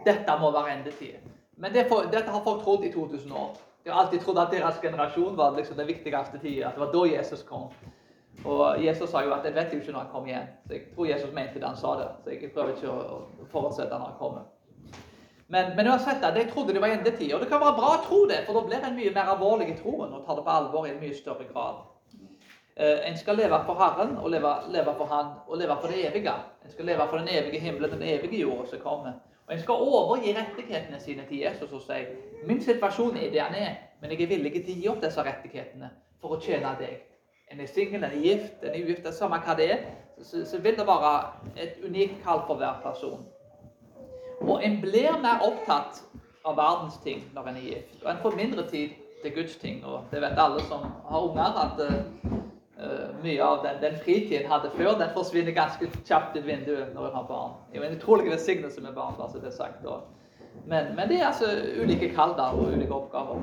Dette 0.06 0.38
må 0.40 0.52
være 0.52 0.78
endetiden. 0.78 1.36
Men 1.58 1.74
det 1.74 1.88
for, 1.90 2.08
dette 2.12 2.32
har 2.32 2.44
folk 2.44 2.64
trodd 2.64 2.84
i 2.84 2.92
2000 2.94 3.32
år. 3.32 3.56
De 3.84 3.92
har 3.92 4.02
alltid 4.02 4.20
trodd 4.20 4.40
at 4.44 4.52
deres 4.52 4.80
generasjon 4.82 5.38
var 5.38 5.56
liksom 5.58 5.78
den 5.78 5.88
viktigste 5.88 6.40
tida. 6.42 6.68
At 6.68 6.76
det 6.76 6.84
var 6.84 6.92
da 6.94 7.06
Jesus 7.18 7.44
kom. 7.44 7.72
Og 8.44 8.84
Jesus 8.86 9.10
sa 9.10 9.22
jo 9.24 9.34
at 9.34 9.46
'jeg 9.46 9.56
vet 9.56 9.74
jo 9.74 9.80
ikke 9.80 9.92
når 9.92 10.00
han 10.00 10.12
kommer 10.12 10.30
igjen'. 10.30 10.52
Så 10.68 10.74
jeg 10.74 10.82
tror 10.96 11.06
Jesus 11.06 11.34
mente 11.34 11.60
det 11.60 11.68
han 11.68 11.78
sa 11.78 11.88
det. 11.88 12.08
Så 12.24 12.30
jeg 12.30 12.52
prøver 12.52 12.70
ikke 12.70 12.92
å 12.92 13.22
forutsette 13.52 13.90
når 13.90 14.06
han 14.06 14.20
kommer. 14.20 14.42
Men, 15.48 15.76
men 15.76 15.88
uansett, 15.88 16.24
jeg 16.36 16.50
trodde 16.54 16.74
det 16.74 16.82
var 16.82 16.88
endetid. 16.88 17.34
Og 17.34 17.42
det 17.42 17.50
kan 17.50 17.62
være 17.62 17.78
bra 17.80 17.90
å 17.96 18.06
tro 18.08 18.26
det, 18.26 18.40
for 18.46 18.54
da 18.54 18.62
blir 18.68 18.88
en 18.88 18.96
mye 18.96 19.14
mer 19.14 19.30
alvorlig 19.34 19.70
i 19.70 19.78
troen 19.78 20.14
og 20.14 20.26
tar 20.26 20.36
det 20.36 20.44
på 20.44 20.50
alvor 20.50 20.88
i 20.88 20.92
en 20.92 21.00
mye 21.00 21.16
større 21.16 21.46
grad. 21.54 21.76
Eh, 22.78 23.10
en 23.10 23.18
skal 23.18 23.38
leve 23.38 23.62
for 23.66 23.80
Herren 23.80 24.18
og 24.18 24.30
leve, 24.30 24.52
leve, 24.70 24.94
for 24.98 25.06
Han 25.06 25.26
og 25.48 25.58
leve 25.58 25.78
for 25.82 25.88
det 25.88 26.10
evige. 26.10 26.34
En 26.66 26.72
skal 26.72 26.86
leve 26.86 27.08
for 27.10 27.18
den 27.18 27.28
evige 27.28 27.60
himmelen, 27.60 27.92
den 27.92 28.02
evige 28.02 28.42
jorda 28.42 28.70
som 28.70 28.80
kommer. 28.80 29.14
Og 29.48 29.54
en 29.54 29.62
skal 29.62 29.74
overgi 29.74 30.36
rettighetene 30.38 31.00
sine 31.00 31.24
til 31.30 31.38
Jesus 31.38 31.72
og 31.72 31.82
si 31.82 32.02
min 32.46 32.62
situasjon 32.62 33.18
er 33.18 33.32
det 33.32 33.42
han 33.42 33.56
er, 33.56 33.76
men 34.02 34.12
jeg 34.12 34.22
er 34.22 34.28
villig 34.28 34.52
til 34.54 34.74
å 34.74 34.80
gi 34.82 34.88
opp 34.90 35.04
disse 35.04 35.24
rettighetene 35.24 35.90
for 36.22 36.36
å 36.36 36.40
tjene 36.42 36.74
deg 36.80 37.15
en 37.52 37.62
er 37.62 37.70
singel, 37.70 38.04
en 38.04 38.10
er 38.10 38.22
gift, 38.22 38.64
en 38.64 38.74
er 38.74 38.84
ugift, 38.84 39.08
samme 39.14 39.40
hva 39.46 39.56
det 39.58 39.72
er, 39.72 39.86
så, 40.22 40.46
så, 40.46 40.60
vil 40.64 40.78
det 40.78 40.88
være 40.88 41.14
et 41.62 41.80
unikt 41.86 42.22
kall 42.24 42.44
for 42.48 42.60
hver 42.60 42.80
person. 42.84 43.26
Og 44.42 44.64
en 44.66 44.80
blir 44.82 45.18
mer 45.22 45.44
opptatt 45.44 46.04
av 46.46 46.58
verdens 46.58 46.98
ting 47.04 47.24
når 47.36 47.50
en 47.50 47.60
er 47.60 47.68
gift. 47.70 47.98
Og 48.04 48.12
en 48.12 48.22
får 48.24 48.38
mindre 48.40 48.68
tid 48.70 48.96
til 49.24 49.36
Guds 49.36 49.56
ting. 49.62 49.86
Og 49.86 50.04
det 50.12 50.22
vet 50.22 50.40
alle 50.40 50.64
som 50.70 50.86
har 51.10 51.28
unger, 51.30 51.60
at 51.66 51.82
uh, 51.86 53.24
mye 53.24 53.44
av 53.44 53.64
den, 53.66 53.82
den 53.84 54.00
fritiden 54.04 54.46
en 54.46 54.52
hadde 54.52 54.72
før, 54.78 54.98
den 55.00 55.14
forsvinner 55.16 55.56
ganske 55.56 55.90
kjapt 56.06 56.38
ut 56.38 56.46
vinduet 56.48 56.94
når 56.96 57.10
en 57.10 57.20
har 57.20 57.28
barn. 57.30 57.58
Det 57.70 57.80
er 57.80 57.84
jo 57.84 57.90
en 57.90 57.98
utrolig 57.98 58.32
velsignelse 58.32 58.82
med 58.82 58.94
barn. 58.94 59.16
altså 59.22 59.40
det 59.40 59.52
er 59.52 59.58
sagt. 59.58 59.86
Men, 60.66 60.96
men, 60.96 61.10
det 61.10 61.20
er 61.20 61.28
altså 61.28 61.52
ulike 61.82 62.14
kall 62.16 62.36
og 62.40 62.72
ulike 62.74 62.94
oppgaver. 62.94 63.42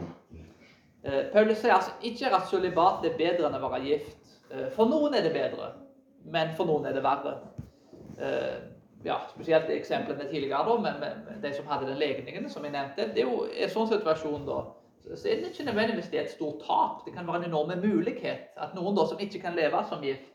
Eh, 1.04 1.25
Paulus 1.32 1.59
sier 1.59 1.75
altså 1.75 1.97
ikke 2.06 2.30
at 2.30 2.47
sølibat 2.50 3.06
er 3.06 3.16
bedre 3.18 3.49
enn 3.49 3.59
å 3.59 3.62
være 3.64 3.87
gift. 3.88 4.37
Eh, 4.52 4.68
for 4.76 4.90
noen 4.90 5.16
er 5.18 5.25
det 5.26 5.32
bedre, 5.35 5.73
men 6.30 6.52
for 6.59 6.71
noen 6.71 6.87
er 6.87 6.94
det 6.94 7.02
verre. 7.02 7.35
Eh, 8.18 8.61
ja, 9.02 9.16
Spesielt 9.32 9.71
eksemplene 9.75 10.28
tidligere, 10.30 10.62
da, 10.68 10.76
men, 10.78 11.40
de 11.42 11.50
som 11.56 11.66
hadde 11.66 11.88
den 11.90 11.99
legningen, 11.99 12.47
som 12.50 12.62
jeg 12.64 12.75
nevnte. 12.76 13.09
Det 13.16 13.25
er 13.25 13.30
jo 13.30 13.49
en 13.50 13.73
sånn 13.73 13.90
situasjon 13.90 14.47
da, 14.47 14.61
så 15.02 15.26
er 15.26 15.40
det 15.42 15.50
ikke 15.50 15.66
nødvendigvis 15.66 16.12
det 16.12 16.21
er 16.21 16.28
et 16.28 16.37
stort 16.37 16.62
tap. 16.62 17.02
Det 17.06 17.16
kan 17.16 17.26
være 17.26 17.42
en 17.42 17.50
enorm 17.50 17.73
mulighet. 17.82 18.52
At 18.54 18.76
noen 18.78 18.94
da 18.94 19.09
som 19.11 19.18
ikke 19.18 19.42
kan 19.42 19.59
leve 19.59 19.82
som 19.90 20.04
gift, 20.06 20.28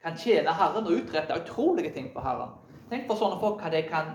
kan 0.00 0.16
tjene 0.16 0.52
Herren 0.56 0.88
og 0.88 0.96
utrette 0.96 1.36
utrolige 1.36 1.92
ting 1.92 2.08
for 2.12 2.24
Herren. 2.24 2.56
Tenk 2.88 3.04
på 3.08 3.16
sånne 3.20 3.36
folk 3.40 3.60
hva 3.60 3.70
de 3.72 3.82
kan, 3.88 4.14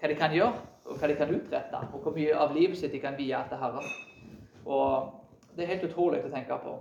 hva 0.00 0.10
de 0.10 0.18
kan 0.18 0.34
gjøre, 0.34 0.66
og 0.90 0.98
hva 0.98 1.10
de 1.10 1.16
kan 1.18 1.30
utrette. 1.30 1.82
Og 1.94 2.02
hvor 2.02 2.14
mye 2.18 2.34
av 2.34 2.54
livet 2.54 2.78
sitt 2.78 2.92
de 2.94 3.02
kan 3.02 3.14
vie 3.18 3.38
til 3.50 3.62
Herren. 3.62 3.86
Og 4.66 5.23
det 5.56 5.64
er 5.64 5.72
helt 5.74 5.88
utrolig 5.90 6.22
å 6.24 6.32
tenke 6.32 6.58
på. 6.62 6.74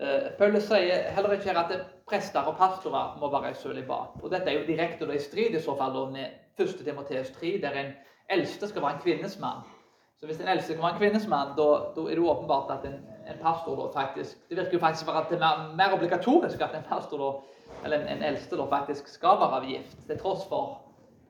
Uh, 0.00 0.30
Paulus 0.38 0.64
sier 0.64 1.10
heller 1.12 1.34
ikke 1.36 1.54
at 1.60 1.74
prester 2.08 2.46
og 2.48 2.56
pastorer 2.56 3.18
må 3.20 3.28
være 3.32 3.52
i 3.52 3.58
sølibat. 3.58 4.16
Og 4.22 4.30
dette 4.32 4.50
er 4.50 4.60
jo 4.60 4.68
direkte 4.68 5.08
i 5.12 5.20
strid 5.20 5.54
i 5.54 5.60
så 5.62 5.76
fall 5.76 5.98
med 6.12 6.38
1. 6.60 6.80
Timoteus 6.84 7.30
3, 7.36 7.58
der 7.62 7.76
en 7.76 7.92
eldste 8.30 8.68
skal 8.68 8.82
være 8.82 8.98
en 8.98 9.04
kvinnes 9.04 9.38
mann. 9.40 9.62
Så 10.20 10.26
hvis 10.26 10.40
en 10.40 10.48
eldste 10.48 10.72
skal 10.72 10.82
være 10.82 10.92
en 10.92 10.98
kvinnes 10.98 11.26
mann, 11.28 11.54
da, 11.56 11.68
da 11.96 12.02
er 12.04 12.18
det 12.18 12.24
åpenbart 12.32 12.72
at 12.74 12.84
en, 12.88 12.98
en 13.28 13.38
pastor 13.42 13.76
da 13.78 13.86
faktisk 13.94 14.36
Det 14.50 14.56
virker 14.56 14.72
jo 14.76 14.82
faktisk 14.82 15.06
være 15.06 15.24
det 15.30 15.36
er 15.36 15.44
mer, 15.44 15.62
mer 15.76 15.94
obligatorisk 15.96 16.60
at 16.60 16.74
en 16.76 16.84
pastor 16.88 17.22
da, 17.22 17.30
eller 17.84 18.00
en, 18.02 18.08
en 18.16 18.24
eldste 18.32 18.56
da 18.56 18.66
faktisk 18.68 19.08
skal 19.08 19.40
være 19.40 19.66
gift, 19.66 19.96
til 20.06 20.18
tross 20.18 20.44
for 20.48 20.80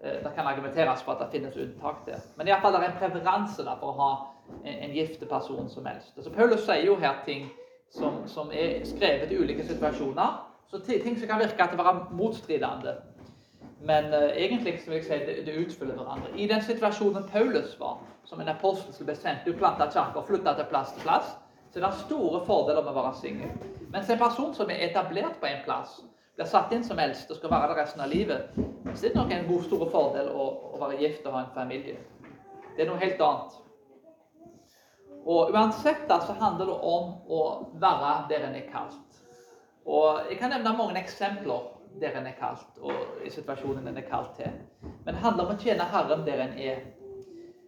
eh, 0.02 0.18
Det 0.24 0.32
kan 0.34 0.46
argumenteres 0.46 1.02
for 1.02 1.12
at 1.12 1.22
det 1.22 1.30
finnes 1.30 1.56
unntak 1.56 2.02
der. 2.06 2.18
Men 2.36 2.48
iallfall 2.48 2.74
er 2.74 2.86
det 2.86 2.90
en 2.90 2.98
preferanse 3.02 3.64
da, 3.64 3.76
for 3.78 3.94
å 3.94 3.98
ha 4.00 4.10
en, 4.64 4.90
gift 4.92 5.28
person 5.28 5.68
som 5.68 5.86
helst. 5.86 6.12
Altså, 6.16 6.32
Paulus 6.32 6.64
sier 6.64 6.86
jo 6.86 6.96
her 7.00 7.22
ting 7.24 7.48
som, 7.90 8.22
som 8.26 8.50
er 8.52 8.84
skrevet 8.84 9.32
i 9.32 9.38
ulike 9.38 9.66
situasjoner. 9.66 10.46
Så 10.70 10.78
ting 10.86 11.18
som 11.18 11.28
kan 11.28 11.40
virke 11.40 11.66
til 11.66 11.80
å 11.80 11.84
være 11.84 12.14
motstridende. 12.14 12.96
Men 13.80 14.12
uh, 14.12 14.28
egentlig 14.36 14.76
vil 14.86 14.98
jeg 14.98 15.04
si 15.04 15.18
det, 15.26 15.36
det 15.46 15.56
utfyller 15.64 15.96
hverandre. 15.96 16.30
I 16.36 16.46
den 16.46 16.62
situasjonen 16.62 17.24
Paulus 17.32 17.78
var, 17.80 18.02
som 18.24 18.40
en 18.40 18.52
apostel 18.52 18.94
som 18.94 19.08
ble 19.08 19.16
sendt 19.16 19.48
ut, 19.48 19.56
planta 19.58 19.88
kirker 19.90 20.20
og 20.20 20.28
flytta 20.28 20.54
til 20.58 20.68
plass 20.70 20.92
til 20.92 21.06
plass, 21.06 21.32
så 21.70 21.80
er 21.80 21.86
det 21.86 22.04
store 22.04 22.42
fordeler 22.46 22.84
med 22.84 22.92
å 22.92 23.00
være 23.00 23.16
singel. 23.18 23.50
Mens 23.90 24.10
en 24.10 24.20
person 24.20 24.54
som 24.54 24.70
er 24.70 24.84
etablert 24.90 25.40
på 25.40 25.48
en 25.48 25.64
plass, 25.64 26.00
blir 26.36 26.48
satt 26.50 26.72
inn 26.72 26.84
som 26.84 26.98
helst 26.98 27.30
og 27.30 27.38
skal 27.38 27.52
være 27.52 27.72
der 27.72 27.82
resten 27.82 28.04
av 28.04 28.12
livet, 28.12 28.52
så 28.94 29.06
er 29.06 29.08
det 29.08 29.16
nok 29.16 29.32
en 29.34 29.48
god 29.48 29.66
stor 29.66 29.82
fordel 29.92 30.30
å, 30.32 30.46
å 30.74 30.80
være 30.82 31.00
gift 31.02 31.26
og 31.26 31.36
ha 31.36 31.42
en 31.44 31.54
familie. 31.56 31.98
Det 32.76 32.84
er 32.84 32.90
noe 32.90 33.00
helt 33.02 33.20
annet. 33.24 33.58
Og 35.26 35.50
uansett 35.52 36.06
da, 36.08 36.20
så 36.20 36.32
handler 36.32 36.70
det 36.70 36.78
om 36.86 37.10
å 37.28 37.40
være 37.80 38.12
der 38.30 38.46
en 38.48 38.56
er 38.56 38.70
kalt. 38.72 39.20
Og 39.84 40.30
Jeg 40.30 40.38
kan 40.38 40.50
nevne 40.50 40.76
mange 40.76 41.00
eksempler 41.00 41.68
der 42.00 42.16
en 42.16 42.26
er 42.26 42.36
kalt, 42.38 42.78
og 42.80 43.24
i 43.26 43.30
situasjonen 43.30 43.88
en 43.88 43.98
er 43.98 44.06
kalt 44.08 44.36
til. 44.36 44.52
Men 45.04 45.14
det 45.14 45.22
handler 45.22 45.44
om 45.44 45.54
å 45.54 45.60
tjene 45.60 45.88
Herren 45.92 46.24
der 46.26 46.44
en 46.44 46.56
er. 46.58 46.80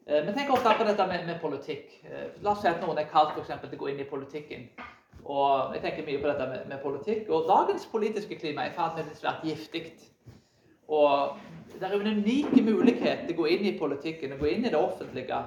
Eh, 0.07 0.23
vi 0.27 0.33
tenker 0.33 0.55
ofte 0.55 0.75
på 0.79 0.87
dette 0.87 1.07
med, 1.07 1.27
med 1.27 1.41
politikk. 1.41 1.99
Eh, 2.05 2.29
la 2.43 2.55
oss 2.55 2.63
si 2.63 2.71
at 2.71 2.81
noen 2.83 2.99
er 2.99 3.11
kalt 3.11 3.35
f.eks. 3.37 3.53
til 3.61 3.77
å 3.77 3.83
gå 3.83 3.91
inn 3.91 4.01
i 4.01 4.09
politikken. 4.09 4.69
Og 5.25 5.75
Jeg 5.75 5.83
tenker 5.83 6.07
mye 6.07 6.23
på 6.23 6.31
dette 6.31 6.47
med, 6.51 6.65
med 6.69 6.83
politikk. 6.83 7.29
Og 7.31 7.51
dagens 7.51 7.87
politiske 7.91 8.39
klima 8.39 8.67
er 8.67 8.77
ferd 8.79 9.03
svært 9.19 9.45
giftig. 9.47 9.93
Og 10.89 11.37
det 11.79 11.89
er 11.89 11.95
en 11.99 12.19
unik 12.19 12.57
mulighet 12.63 13.27
til 13.27 13.37
å 13.37 13.43
gå 13.43 13.53
inn 13.55 13.69
i 13.69 13.77
politikken, 13.79 14.35
og 14.35 14.43
gå 14.43 14.51
inn 14.51 14.67
i 14.67 14.73
det 14.73 14.79
offentlige 14.79 15.39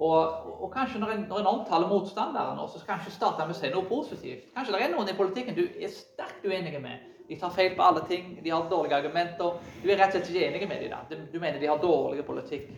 og, 0.00 0.62
og, 0.62 0.68
kanskje 0.72 1.00
når 1.00 1.10
en, 1.12 1.24
når 1.28 1.40
en 1.42 1.46
omtaler 1.46 1.88
motstanderen, 1.88 2.60
så 2.72 2.80
kanskje 2.86 3.12
starte 3.12 3.44
med 3.44 3.52
å 3.52 3.58
si 3.58 3.68
noe 3.72 3.84
positivt. 3.88 4.46
Kanskje 4.54 4.72
det 4.72 4.84
er 4.86 4.94
noen 4.94 5.10
i 5.12 5.16
politikken 5.18 5.58
du 5.58 5.66
er 5.68 5.92
sterkt 5.92 6.46
uenig 6.46 6.80
med. 6.80 7.02
De 7.28 7.36
tar 7.38 7.52
feil 7.54 7.76
på 7.76 7.84
alle 7.84 8.00
ting, 8.08 8.32
de 8.42 8.50
har 8.50 8.64
dårlige 8.70 8.96
argumenter. 8.96 9.58
Du 9.82 9.90
er 9.90 10.00
rett 10.00 10.16
og 10.16 10.24
slett 10.24 10.32
ikke 10.32 10.46
enig 10.48 10.68
med 10.70 10.86
dem. 10.88 11.26
Du 11.30 11.36
mener 11.38 11.60
de 11.60 11.68
har 11.68 11.82
dårlig 11.82 12.24
politikk. 12.26 12.72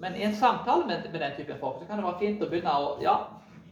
Men 0.00 0.16
i 0.16 0.22
en 0.28 0.36
samtale 0.36 0.86
med, 0.86 1.08
med, 1.12 1.20
den 1.20 1.32
typen 1.36 1.58
folk 1.60 1.80
så 1.80 1.88
kan 1.88 1.98
det 1.98 2.06
være 2.06 2.20
fint 2.20 2.44
å 2.44 2.50
begynne 2.52 2.76
å 2.76 2.92
Ja, 3.02 3.16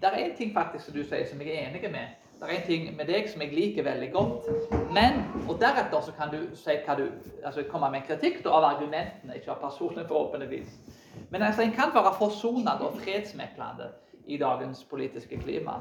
det 0.01 0.09
er 0.09 0.19
en 0.25 0.35
ting 0.41 0.51
faktisk 0.57 0.89
som 0.89 0.97
du 0.97 1.05
sier 1.05 1.29
som 1.29 1.45
jeg 1.45 1.55
er 1.55 1.69
enig 1.69 1.93
med. 1.93 2.17
Det 2.39 2.49
er 2.49 2.55
en 2.57 2.67
ting 2.67 2.89
med 2.97 3.09
deg 3.11 3.29
som 3.31 3.45
jeg 3.45 3.55
liker 3.55 3.87
veldig 3.87 4.11
godt. 4.17 4.49
Men 4.97 5.23
Og 5.49 5.61
deretter 5.61 6.01
så 6.05 6.13
kan 6.17 6.33
du 6.33 6.57
si 6.57 6.77
hva 6.87 6.97
du, 6.99 7.07
altså 7.45 7.65
komme 7.71 7.93
med 7.93 8.03
en 8.03 8.09
kritikk 8.11 8.43
da, 8.45 8.57
av 8.57 8.67
argumentene, 8.73 9.37
ikke 9.37 9.55
av 9.55 9.63
personen, 9.63 10.09
forhåpentligvis. 10.09 10.98
Men 11.31 11.43
altså, 11.43 11.63
en 11.63 11.73
kan 11.77 11.95
være 11.95 12.15
forsonende 12.19 12.89
og 12.89 13.01
fredsmeklende 13.03 13.91
i 14.27 14.39
dagens 14.39 14.85
politiske 14.85 15.39
klima. 15.41 15.81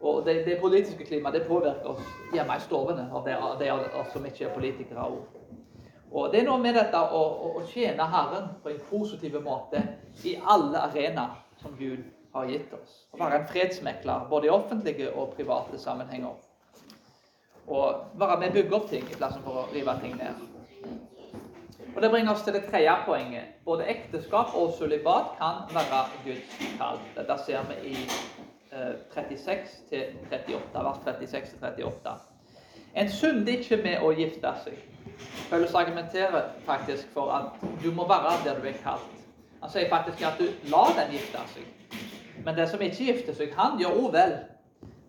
Og 0.00 0.26
det, 0.26 0.46
det 0.46 0.58
politiske 0.60 1.04
klimaet 1.04 1.46
påvirker 1.48 1.94
oss 1.94 2.08
hjemme 2.32 2.56
i 2.58 2.60
stovene, 2.60 3.06
og 3.12 3.24
det, 3.24 3.36
det 3.60 3.70
av 3.72 3.86
oss 4.02 4.10
som 4.12 4.26
ikke 4.28 4.48
er 4.48 4.54
politikere 4.54 5.06
òg. 5.06 5.22
Og 6.14 6.32
Det 6.32 6.40
er 6.40 6.46
noe 6.46 6.60
med 6.62 6.76
dette 6.76 6.98
å, 6.98 7.22
å, 7.58 7.62
tjene 7.66 8.04
Herren 8.06 8.50
på 8.62 8.70
en 8.70 8.82
positiv 8.90 9.38
måte 9.42 9.80
i 10.22 10.36
alle 10.38 10.82
arenaer 10.90 11.40
som 11.62 11.74
Gud 11.78 12.04
har 12.34 12.50
gitt 12.50 12.74
oss. 12.76 13.00
Å 13.14 13.18
være 13.18 13.40
en 13.40 13.48
fredsmekler 13.50 14.28
både 14.30 14.46
i 14.46 14.52
offentlige 14.54 15.10
og 15.10 15.34
private 15.38 15.80
sammenhenger. 15.80 16.36
Og 17.66 18.20
være 18.20 18.38
med 18.42 18.52
å 18.52 18.58
bygge 18.58 18.78
opp 18.78 18.90
ting 18.92 19.08
i 19.08 19.18
plassen 19.18 19.42
for 19.42 19.64
å 19.64 19.68
rive 19.72 19.96
ting 20.04 20.14
ned. 20.20 20.44
Og 21.94 22.02
Det 22.02 22.10
bringer 22.10 22.32
oss 22.32 22.42
til 22.42 22.52
det 22.52 22.64
tredje 22.70 22.94
poenget. 23.06 23.42
Både 23.64 23.84
ekteskap 23.86 24.54
og 24.54 24.74
sulibat 24.78 25.34
kan 25.38 25.74
være 25.74 26.04
Guds 26.24 26.56
kall. 26.78 26.98
Dette 27.16 27.36
ser 27.46 27.66
vi 27.68 27.90
i 27.90 27.96
36 29.14 29.66
til 29.90 30.04
38, 30.24 30.84
vers 30.84 30.98
36 31.30 31.76
til 31.76 31.84
38. 31.84 32.16
En 32.96 33.10
synder 33.10 33.52
ikke 33.52 33.76
med 33.82 34.02
å 34.02 34.10
gifte 34.14 34.50
seg. 34.64 34.78
Paulus 35.50 35.74
argumenterer 35.74 36.50
faktisk 36.66 37.10
for 37.14 37.30
at 37.34 37.62
du 37.82 37.90
må 37.94 38.06
være 38.08 38.36
der 38.44 38.58
du 38.60 38.66
er 38.68 38.80
kalt. 38.82 39.14
Han 39.62 39.70
sier 39.70 39.88
faktisk 39.90 40.22
at 40.26 40.38
du 40.38 40.70
lar 40.70 40.90
den 40.98 41.14
gifte 41.14 41.42
seg. 41.54 41.70
Men 42.44 42.58
den 42.58 42.68
som 42.68 42.82
ikke 42.82 43.06
gifter 43.12 43.34
seg, 43.38 43.54
han 43.56 43.78
gjør 43.80 43.98
òg 44.02 44.12
vel. 44.12 44.34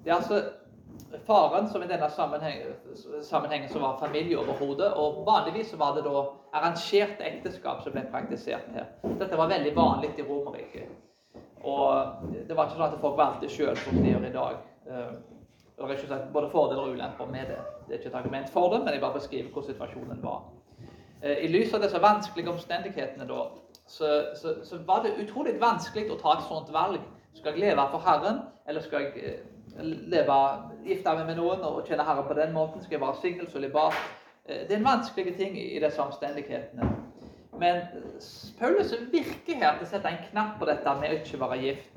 Det 0.04 0.12
er 0.12 0.16
altså 0.16 0.42
faren 1.26 1.70
som 1.70 1.84
i 1.84 1.88
denne 1.88 2.10
sammenhengen, 2.10 2.76
sammenhengen 3.22 3.70
som 3.70 3.82
var 3.82 3.98
familieoverhodet. 4.00 4.94
Og 4.94 5.24
vanligvis 5.28 5.74
var 5.80 5.96
det 5.96 6.06
da 6.08 6.26
arrangerte 6.56 7.26
ekteskap 7.28 7.84
som 7.84 7.96
ble 7.96 8.06
praktisert 8.12 8.68
her. 8.76 8.92
Dette 9.20 9.38
var 9.38 9.52
veldig 9.52 9.76
vanlig 9.76 10.14
i 10.18 10.28
Romerriket. 10.28 10.92
Og 11.66 12.26
det 12.48 12.54
var 12.54 12.68
ikke 12.68 12.78
sånn 12.78 12.88
at 12.92 13.00
folk 13.02 13.18
valgte 13.18 13.50
sjøl, 13.50 13.78
som 13.82 13.98
de 13.98 14.12
gjør 14.12 14.28
i 14.28 14.36
dag. 14.36 14.60
Eh, 14.86 15.16
det 15.76 15.84
er 15.84 15.96
ikke 15.98 16.12
sagt 16.12 16.34
både 16.34 16.50
fordeler 16.54 16.84
og 16.86 16.94
ulemper 16.96 17.32
med 17.32 17.50
det. 17.52 17.58
Det 17.88 17.96
er 17.96 18.00
ikke 18.00 18.12
et 18.14 18.20
argument 18.22 18.52
for 18.54 18.74
det, 18.74 18.84
men 18.84 18.94
jeg 18.94 19.02
bare 19.02 19.18
beskriver 19.18 19.50
hvordan 19.52 19.74
situasjonen 19.74 20.22
var. 20.24 20.44
Eh, 21.22 21.46
I 21.46 21.50
lys 21.50 21.74
av 21.74 21.82
disse 21.84 22.02
vanskelige 22.02 22.54
omstendighetene 22.54 23.28
da, 23.28 23.42
så, 23.88 24.12
så, 24.42 24.56
så, 24.64 24.80
var 24.86 25.04
det 25.04 25.18
utrolig 25.22 25.58
vanskelig 25.62 26.08
å 26.14 26.20
ta 26.22 26.38
et 26.38 26.48
sånt 26.48 26.72
valg. 26.74 27.02
Skal 27.36 27.54
jeg 27.58 27.66
leve 27.66 27.90
for 27.92 28.06
Herren, 28.06 28.46
eller 28.70 28.86
skal 28.86 29.08
jeg 29.08 29.26
eh, 29.26 29.44
leve, 29.84 30.38
gifta 30.86 31.16
meg 31.18 31.28
med 31.32 31.40
noen 31.40 31.64
og 31.68 31.82
tjene 31.88 32.06
Herren 32.08 32.28
på 32.28 32.38
den 32.38 32.54
måten? 32.56 32.84
Skal 32.84 32.98
jeg 32.98 33.02
være 33.02 33.22
singel, 33.22 33.50
sølibat? 33.52 33.98
Eh, 34.46 34.64
det 34.68 34.72
er 34.72 34.78
en 34.78 34.88
vanskelig 34.88 35.36
ting 35.38 35.58
i 35.60 35.80
disse 35.84 36.02
omstendighetene. 36.02 36.90
Men 37.60 37.82
Paulus 38.60 38.92
virker 39.12 39.62
her 39.62 39.78
til 39.78 39.88
å 39.88 39.90
sette 39.90 40.12
en 40.12 40.26
knapp 40.30 40.58
på 40.60 40.68
dette 40.68 40.96
med 41.00 41.14
å 41.14 41.20
ikke 41.22 41.40
være 41.40 41.62
gift. 41.62 41.96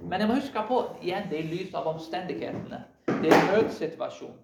Men 0.00 0.22
jeg 0.22 0.30
må 0.30 0.38
huske 0.38 0.62
på 0.68 0.78
igjen 1.02 1.26
det 1.30 1.40
er 1.40 1.48
i 1.48 1.50
lys 1.50 1.74
av 1.76 1.88
omstendighetene. 1.90 2.84
Det 3.10 3.28
er 3.28 3.36
en 3.36 3.50
nødsituasjon. 3.54 4.38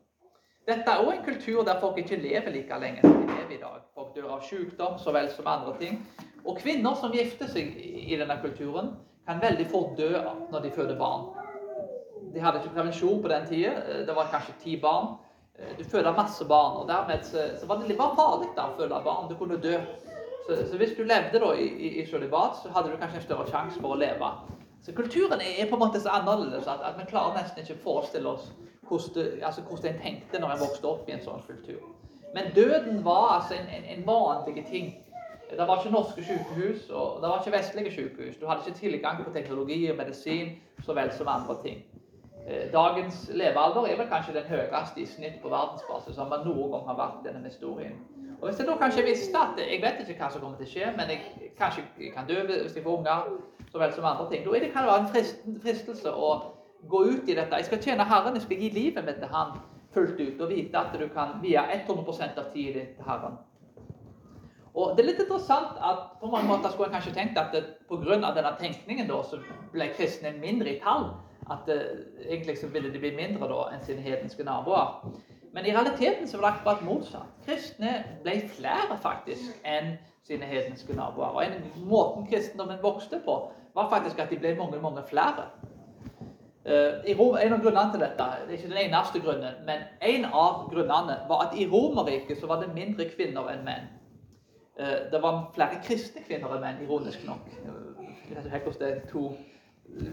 Dette 0.66 0.90
er 0.90 1.04
òg 1.04 1.12
en 1.14 1.24
kultur 1.24 1.62
der 1.64 1.78
folk 1.80 1.98
ikke 2.02 2.18
lever 2.18 2.50
like 2.50 2.78
lenge 2.82 3.02
som 3.04 3.20
de 3.20 3.30
lever 3.30 3.54
i 3.54 3.60
dag. 3.62 3.84
Folk 3.94 4.16
dør 4.16 4.32
av 4.36 4.42
sykdom 4.42 4.98
så 4.98 5.14
vel 5.14 5.30
som 5.30 5.46
andre 5.46 5.76
ting. 5.78 6.00
Og 6.44 6.58
kvinner 6.58 6.98
som 6.98 7.14
gifter 7.14 7.48
seg 7.50 7.70
i 7.78 8.18
denne 8.18 8.36
kulturen, 8.42 8.96
kan 9.26 9.42
veldig 9.42 9.66
fort 9.70 9.96
dø 9.98 10.10
når 10.50 10.66
de 10.66 10.70
føder 10.74 10.98
barn. 10.98 11.45
De 12.36 12.42
hadde 12.44 12.60
ikke 12.60 12.74
prevensjon 12.76 13.22
på 13.24 13.30
den 13.32 13.46
tida. 13.48 14.02
Det 14.04 14.16
var 14.16 14.28
kanskje 14.28 14.52
ti 14.60 14.74
barn. 14.80 15.14
Du 15.78 15.84
føder 15.88 16.12
masse 16.12 16.44
barn, 16.44 16.82
og 16.82 16.88
dermed 16.88 17.24
så, 17.24 17.46
var 17.64 17.80
det 17.80 17.88
litt 17.88 18.00
farlig 18.00 18.50
å 18.52 18.74
føde 18.76 18.98
barn. 19.06 19.30
Du 19.30 19.38
kunne 19.40 19.56
dø. 19.56 19.78
Så, 20.44 20.58
så 20.68 20.76
hvis 20.76 20.92
du 20.98 21.02
levde 21.08 21.40
da 21.40 21.54
i, 21.56 21.70
i 22.02 22.04
så 22.06 22.20
hadde 22.20 22.92
du 22.92 22.98
kanskje 23.00 23.22
en 23.22 23.24
større 23.24 23.48
sjanse 23.48 23.80
for 23.80 23.96
å 23.96 23.98
leve. 23.98 24.28
Så 24.84 24.92
kulturen 24.92 25.40
er 25.40 25.66
på 25.66 25.74
en 25.74 25.82
måte 25.82 26.00
så 26.00 26.12
annerledes 26.12 26.68
at, 26.68 26.84
at 26.84 27.00
vi 27.00 27.08
klarer 27.08 27.40
nesten 27.40 27.64
ikke 27.64 27.80
å 27.80 27.84
forestille 27.86 28.28
oss 28.36 28.52
hvordan, 28.86 29.40
altså 29.42 29.64
tenkte 29.82 30.38
når 30.38 30.52
en 30.54 30.60
vokste 30.60 30.86
opp 30.86 31.08
i 31.08 31.16
en 31.16 31.24
sånn 31.24 31.42
kultur. 31.48 31.80
Men 32.36 32.52
døden 32.54 33.00
var 33.04 33.38
altså 33.38 33.56
en, 33.56 33.66
en, 33.72 33.88
en 33.96 34.06
vanlig 34.06 34.66
ting. 34.68 34.92
Det 35.50 35.58
var 35.58 35.80
ikke 35.80 35.94
norske 35.94 36.22
sykehus, 36.26 36.90
og 36.90 37.22
det 37.22 37.28
var 37.30 37.40
ikke 37.40 37.56
vestlige 37.56 37.94
sykehus. 37.94 38.38
Du 38.40 38.46
hadde 38.46 38.62
ikke 38.66 38.78
tilgang 38.78 39.24
på 39.24 39.32
teknologi 39.32 39.80
og 39.90 39.98
medisin 39.98 40.56
så 40.84 40.94
vel 40.94 41.12
som 41.14 41.28
andre 41.30 41.56
ting. 41.62 41.84
Eh, 42.46 42.72
dagens 42.72 43.30
levealder 43.34 43.86
er 43.86 43.96
vel 43.98 44.06
kanskje 44.06 44.34
den 44.36 44.44
høyeste 44.46 45.00
i 45.02 45.06
snitt 45.06 45.40
på 45.42 45.50
verdensbasis 45.50 46.14
som 46.14 46.28
man 46.30 46.44
noen 46.46 46.70
gang 46.70 46.84
har 46.86 46.98
vært 47.00 47.24
denne 47.24 47.48
historien. 47.48 47.96
Og 48.40 48.48
Hvis 48.48 48.60
jeg 48.60 48.68
da 48.68 48.76
kanskje 48.78 49.04
visste 49.04 49.38
at 49.38 49.58
jeg 49.58 49.82
vet 49.82 50.02
ikke 50.04 50.20
hva 50.20 50.30
som 50.30 50.44
kommer 50.44 50.60
til 50.60 50.68
å 50.68 50.70
skje, 50.70 50.92
men 50.96 51.10
jeg 51.10 51.50
kanskje 51.58 52.12
kan 52.14 52.28
dø 52.28 52.36
hvis 52.46 52.76
jeg 52.76 52.84
får 52.84 52.98
unger, 52.98 53.32
så 53.72 53.80
vel 53.82 53.92
som 53.92 54.04
andre 54.04 54.28
ting. 54.30 54.44
Da 54.44 54.60
det, 54.60 54.70
kan 54.72 54.86
det 54.86 54.92
være 54.92 55.02
en 55.02 55.60
fristelse 55.64 56.12
å 56.12 56.30
gå 56.86 57.02
ut 57.10 57.28
i 57.28 57.34
dette. 57.34 57.56
Jeg 57.56 57.66
skal 57.70 57.82
tjene 57.82 58.06
Herren, 58.06 58.38
jeg 58.38 58.46
skal 58.46 58.62
gi 58.62 58.70
livet 58.70 59.04
mitt 59.04 59.18
til 59.18 59.32
Han 59.34 59.58
fullt 59.96 60.20
ut 60.20 60.40
og 60.44 60.50
vite 60.52 60.78
at 60.78 60.94
du 61.00 61.08
kan 61.08 61.38
vie 61.42 61.58
100% 61.58 62.38
av 62.38 62.50
tiden 62.52 62.78
din 62.78 62.94
til 62.94 63.04
Herren. 63.08 63.38
Og 64.76 64.96
Det 64.96 65.02
er 65.02 65.08
litt 65.10 65.20
interessant 65.24 65.78
at 65.80 66.18
på 66.20 66.30
mange 66.30 66.46
måter 66.46 66.70
skulle 66.70 66.90
jeg 66.90 67.00
kanskje 67.00 67.14
tenkt 67.16 67.38
at 67.38 67.54
pga. 67.88 68.32
denne 68.34 68.56
tenkningen 68.60 69.08
da, 69.08 69.22
så 69.22 69.40
ble 69.72 69.88
kristne 69.96 70.36
mindre 70.38 70.76
i 70.76 70.80
tall. 70.80 71.14
At 71.50 71.68
uh, 71.70 71.82
egentlig 72.28 72.58
så 72.58 72.66
ville 72.66 72.92
de 72.92 72.98
bli 72.98 73.12
mindre 73.14 73.48
da 73.50 73.62
enn 73.70 73.84
sine 73.86 74.02
hedenske 74.02 74.44
naboer. 74.44 75.06
Men 75.54 75.66
i 75.66 75.72
realiteten 75.72 76.28
så 76.28 76.40
var 76.40 76.50
det 76.50 76.58
akkurat 76.58 76.82
motsatt. 76.84 77.30
Kristne 77.46 77.92
ble 78.24 78.40
flere 78.48 78.98
faktisk 79.02 79.62
enn 79.64 79.94
sine 80.26 80.44
hedenske 80.44 80.96
naboer. 80.96 81.30
Og 81.32 81.44
en 81.46 81.70
Måten 81.86 82.26
kristendommen 82.26 82.82
vokste 82.82 83.20
på, 83.24 83.38
var 83.74 83.90
faktisk 83.90 84.18
at 84.18 84.30
de 84.30 84.38
ble 84.42 84.56
mange, 84.58 84.80
mange 84.82 85.02
flere. 85.08 85.46
Uh, 86.66 87.06
en 87.06 87.52
av 87.54 87.62
grunnene 87.62 87.92
til 87.92 88.02
dette, 88.02 88.24
det 88.46 88.54
er 88.54 88.58
ikke 88.58 88.72
den 88.72 88.84
eneste 88.88 89.20
grunnen, 89.22 89.58
men 89.68 89.84
en 90.02 90.24
av 90.24 90.64
grunnene 90.72 91.20
var 91.28 91.44
at 91.44 91.52
i 91.54 91.68
Romerriket 91.70 92.40
så 92.40 92.48
var 92.50 92.58
det 92.58 92.72
mindre 92.74 93.06
kvinner 93.12 93.52
enn 93.52 93.62
menn. 93.64 93.86
Uh, 94.80 95.06
det 95.12 95.20
var 95.22 95.44
flere 95.54 95.78
kristne 95.86 96.24
kvinner 96.26 96.56
enn 96.56 96.64
menn, 96.64 96.80
ironisk 96.82 97.22
nok. 97.28 97.46
Jeg 97.62 98.34
vet 98.34 98.48
ikke 98.50 98.64
hvordan 98.66 98.98
det 98.98 99.12
to 99.12 99.28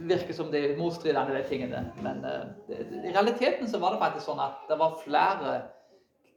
virker 0.09 0.33
som 0.33 0.51
er 0.55 0.75
motstridende, 0.77 1.35
de 1.37 1.43
tingene. 1.49 1.85
Men 2.05 2.25
uh, 2.25 2.49
i 2.69 3.13
realiteten 3.13 3.69
så 3.69 3.79
var 3.81 3.95
det 3.95 4.03
faktisk 4.03 4.29
sånn 4.29 4.43
at 4.43 4.67
det 4.69 4.79
var 4.79 4.99
flere 5.03 5.55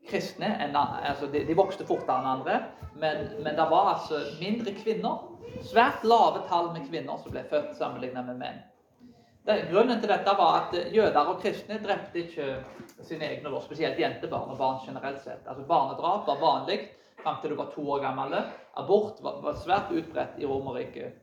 kristne 0.07 0.53
enn, 0.63 0.77
altså 0.77 1.27
de, 1.31 1.43
de, 1.49 1.57
vokste 1.59 1.87
fortere 1.87 2.21
enn 2.21 2.31
andre, 2.37 2.61
men, 2.95 3.25
men 3.43 3.57
det 3.59 3.67
var 3.71 3.97
altså 3.97 4.23
mindre 4.39 4.75
kvinner. 4.79 5.25
Svært 5.67 6.05
lave 6.05 6.45
tall 6.51 6.71
med 6.75 6.87
kvinner 6.91 7.19
som 7.23 7.33
ble 7.33 7.43
født 7.51 7.77
sammenlignet 7.79 8.27
med 8.29 8.39
menn. 8.41 8.59
Det, 9.47 9.69
grunnen 9.71 10.01
til 10.03 10.11
dette 10.11 10.33
var 10.39 10.57
at 10.65 10.75
jøder 10.95 11.31
og 11.31 11.39
kristne 11.43 11.79
drepte 11.83 12.25
ikke 12.25 12.47
sine 13.07 13.29
egne, 13.29 13.51
da, 13.51 13.61
spesielt 13.63 13.99
jentebarn 14.01 14.51
og 14.55 14.59
barn 14.59 14.81
generelt 14.83 15.23
sett. 15.23 15.45
Altså 15.47 15.67
Barnedrap 15.69 16.27
var 16.27 16.43
vanlig 16.43 16.81
fram 17.21 17.39
til 17.43 17.55
du 17.55 17.59
var 17.59 17.71
to 17.75 17.85
år 17.95 18.03
gammel. 18.03 18.35
Abort 18.79 19.23
var, 19.23 19.39
var 19.45 19.59
svært 19.63 19.95
utbredt 19.95 20.41
i 20.43 20.49
Romerriket. 20.51 21.23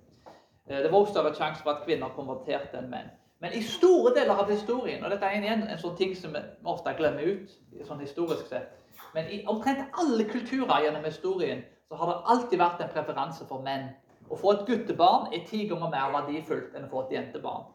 Eh, 0.69 0.78
det 0.78 0.91
var 0.91 0.99
også 0.99 1.13
større 1.13 1.36
sjanse 1.36 1.63
for 1.63 1.76
at 1.76 1.84
kvinner 1.86 2.13
konverterte 2.15 2.80
enn 2.80 2.89
menn. 2.91 3.12
Men 3.43 3.58
i 3.58 3.63
store 3.67 4.13
deler 4.15 4.39
av 4.39 4.52
historien, 4.52 5.04
og 5.04 5.12
dette 5.12 5.28
er 5.28 5.41
igjen 5.43 5.65
en 5.67 5.80
sånn 5.80 5.97
ting 5.99 6.13
som 6.15 6.32
vi 6.32 6.41
ofte 6.71 6.93
glemmer 6.95 7.28
ut, 7.28 7.58
sånn 7.88 7.99
historisk 7.99 8.47
sett, 8.47 8.71
men 9.13 9.28
i 9.28 9.41
omtrent 9.52 9.97
alle 9.99 10.23
kulturer 10.30 10.86
gjennom 10.86 11.04
historien 11.04 11.65
så 11.89 11.97
har 11.99 12.10
det 12.10 12.32
alltid 12.34 12.62
vært 12.62 12.80
en 12.82 12.93
preferanse 12.93 13.45
for 13.49 13.62
menn. 13.65 13.89
Å 14.32 14.38
få 14.39 14.54
et 14.54 14.63
guttebarn 14.69 15.28
er 15.36 15.43
ti 15.49 15.65
ganger 15.69 15.91
mer 15.91 16.13
verdifullt 16.15 16.73
enn 16.73 16.88
å 16.88 16.91
få 16.93 17.04
et 17.04 17.17
jentebarn. 17.17 17.67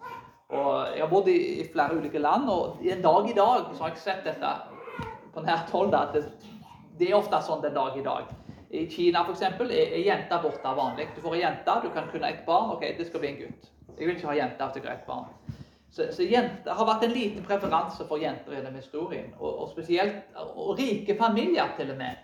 Og 0.48 0.94
jeg 0.94 1.02
har 1.04 1.10
bodd 1.12 1.28
i, 1.28 1.36
i 1.60 1.66
flere 1.68 1.98
ulike 2.00 2.22
land, 2.22 2.48
og 2.48 2.80
en 2.82 3.04
dag 3.04 3.28
i 3.28 3.36
dag 3.36 3.68
så 3.74 3.84
har 3.84 3.92
jeg 3.92 4.02
sett 4.02 4.24
dette 4.24 4.52
på 5.34 5.44
nært 5.44 5.70
hold. 5.76 5.94
at 5.94 6.16
det, 6.16 6.24
det, 6.98 7.10
er 7.10 7.18
ofte 7.20 7.42
sånn 7.44 7.62
den 7.62 7.76
dag 7.76 7.98
i 8.00 8.04
dag. 8.06 8.32
I 8.70 8.86
Kina 8.90 9.24
for 9.24 9.32
eksempel, 9.32 9.70
er, 9.72 9.96
jenter 10.04 10.42
borte 10.42 10.74
vanlig. 10.76 11.08
Du 11.16 11.22
får 11.24 11.34
en 11.34 11.40
jente, 11.40 11.76
du 11.82 11.90
kan 11.94 12.08
kunne 12.12 12.28
et 12.28 12.44
barn. 12.46 12.74
Ok, 12.76 12.84
det 12.98 13.06
skal 13.06 13.20
bli 13.20 13.28
en 13.28 13.40
gutt. 13.42 13.70
Jeg 13.98 14.06
vil 14.06 14.16
ikke 14.16 14.28
ha 14.28 14.36
jente 14.36 14.64
av 14.64 14.76
et 14.76 15.06
barn. 15.06 15.30
Så, 15.90 16.04
så 16.12 16.22
jenter 16.22 16.76
har 16.76 16.86
vært 16.86 17.06
en 17.06 17.14
liten 17.16 17.44
preferanse 17.44 18.04
for 18.08 18.20
jenter 18.20 18.58
gjennom 18.58 18.76
historien. 18.76 19.32
Og, 19.38 19.48
og, 19.48 19.70
spesielt 19.72 20.36
og 20.36 20.74
rike 20.78 21.16
familier 21.16 21.72
til 21.78 21.94
og 21.94 22.00
med 22.00 22.20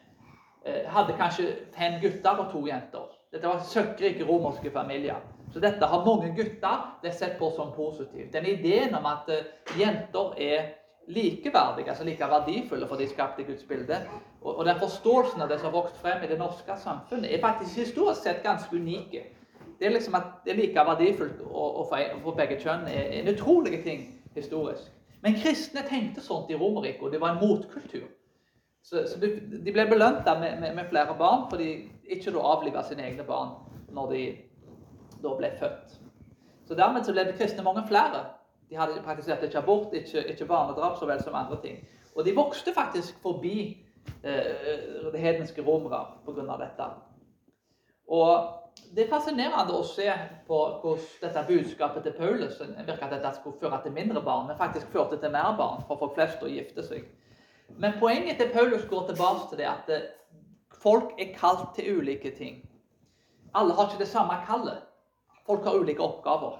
eh, 0.66 0.84
hadde 0.92 1.16
kanskje 1.18 1.48
fem 1.76 1.96
gutter 2.02 2.44
og 2.44 2.52
to 2.52 2.66
jenter. 2.68 3.08
Dette 3.32 3.48
var 3.48 3.64
søkkrike 3.66 4.28
romerske 4.28 4.70
familier. 4.70 5.24
Så 5.52 5.62
dette 5.64 5.86
har 5.86 6.04
mange 6.06 6.34
gutter 6.36 6.84
det 7.02 7.12
er 7.12 7.16
sett 7.16 7.38
på 7.40 7.50
som 7.56 7.72
positivt. 7.72 8.32
Den 8.32 8.46
ideen 8.52 8.94
om 8.94 9.08
at 9.08 9.32
eh, 9.32 9.48
jenter 9.80 10.36
er 10.36 10.72
likeverdige, 11.08 11.88
altså 11.88 12.04
like 12.04 12.28
verdifulle 12.30 12.88
for 12.88 12.96
de 12.96 13.08
skapte 13.08 13.44
Guds 13.44 13.64
bilde, 13.68 14.00
og, 14.40 14.58
og 14.58 14.64
den 14.64 14.78
forståelsen 14.80 15.42
av 15.42 15.48
det 15.48 15.60
som 15.60 15.70
har 15.70 15.78
vokst 15.78 16.00
frem 16.00 16.24
i 16.24 16.30
det 16.30 16.38
norske 16.38 16.76
samfunnet, 16.80 17.30
er 17.34 17.42
faktisk 17.42 17.76
historisk 17.76 18.22
sett 18.22 18.42
ganske 18.42 18.76
unike 18.76 19.24
det 19.78 19.86
er 19.86 19.90
liksom 19.90 20.14
at 20.14 20.22
det 20.44 20.52
er 20.52 20.56
like 20.56 20.84
verdifullt 20.86 21.40
få 22.24 22.34
begge 22.36 22.58
kjønn 22.62 22.86
er 22.88 23.10
en 23.18 23.30
utrolig 23.34 23.82
ting 23.84 24.04
historisk. 24.34 24.90
Men 25.22 25.38
kristne 25.40 25.82
tenkte 25.88 26.22
sånt 26.22 26.50
i 26.50 26.56
Romerriket, 26.58 27.02
og 27.02 27.12
det 27.12 27.20
var 27.20 27.34
en 27.34 27.40
motkultur. 27.40 28.06
Så, 28.84 29.06
så 29.08 29.18
de 29.20 29.72
ble 29.72 29.86
belønt 29.88 30.26
med, 30.40 30.58
med, 30.60 30.74
med, 30.76 30.88
flere 30.90 31.16
barn 31.18 31.46
fordi 31.50 31.68
ikke 32.04 32.34
da 32.34 32.42
avliva 32.44 32.82
sine 32.84 33.06
egne 33.06 33.24
barn 33.24 33.54
når 33.96 34.10
de 34.12 34.24
da 35.24 35.32
ble 35.38 35.50
født. 35.60 35.94
Så 36.68 36.76
dermed 36.76 37.04
så 37.04 37.12
ble 37.12 37.24
det 37.24 37.38
kristne 37.38 37.64
mange 37.64 37.86
flere. 37.88 38.24
De 38.70 38.76
hadde 38.76 39.02
praktisert 39.04 39.42
ikke 39.44 39.60
abort, 39.60 39.92
ikke, 39.94 40.24
ikke 40.32 40.46
barnedrap 40.48 40.98
så 40.98 41.06
vel 41.06 41.22
som 41.22 41.34
andre 41.34 41.60
ting. 41.62 41.80
Og 42.14 42.24
de 42.24 42.34
vokste 42.34 42.74
faktisk 42.74 43.18
forbi 43.22 43.56
eh, 44.24 45.10
det 45.12 45.20
hedenske 45.20 45.62
romere 45.62 46.04
pga. 46.26 46.56
dette. 46.60 46.88
Og 48.08 48.64
det 48.94 49.04
er 49.04 49.10
fascinerende 49.10 49.74
å 49.74 49.84
se 49.86 50.06
på 50.46 50.58
hvordan 50.82 51.06
dette 51.22 51.44
budskapet 51.48 52.04
til 52.06 52.16
Paulus 52.18 52.60
virker 52.60 53.06
at 53.06 53.14
dette 53.16 53.32
skulle 53.38 53.58
føre 53.60 53.80
til 53.82 53.94
mindre 53.94 54.22
barn, 54.22 54.46
men 54.48 54.58
faktisk 54.58 54.92
førte 54.92 55.18
til 55.20 55.32
mer 55.34 55.54
barn 55.58 55.82
for 55.88 55.98
folk 55.98 56.14
flest 56.18 56.42
å 56.42 56.50
gifte 56.50 56.84
seg. 56.86 57.06
Men 57.80 57.96
poenget 57.98 58.38
til 58.38 58.52
Paulus 58.52 58.84
går 58.90 59.08
tilbake 59.08 59.48
til 59.50 59.62
det 59.62 59.70
at 59.70 59.90
eh, 59.90 60.10
folk 60.82 61.16
er 61.18 61.34
kalt 61.38 61.72
til 61.76 61.98
ulike 61.98 62.34
ting. 62.36 62.62
Alle 63.54 63.74
har 63.74 63.88
ikke 63.88 64.02
det 64.02 64.10
samme 64.10 64.36
kallet. 64.46 64.82
Folk 65.46 65.64
har 65.64 65.78
ulike 65.78 66.02
oppgaver. 66.02 66.58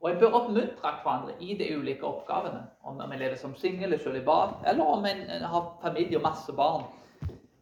Og 0.00 0.10
en 0.10 0.20
bør 0.20 0.36
oppmuntre 0.38 0.90
hverandre 1.02 1.34
i 1.44 1.54
de 1.58 1.66
ulike 1.76 2.06
oppgavene. 2.06 2.62
Om 2.82 3.02
vi 3.10 3.16
lever 3.20 3.36
som 3.36 3.52
singel, 3.56 3.98
sølibat, 4.00 4.62
eller 4.66 4.84
om 4.84 5.04
en 5.04 5.44
har 5.52 5.66
familie 5.82 6.16
og 6.16 6.24
masse 6.24 6.52
barn. 6.56 6.86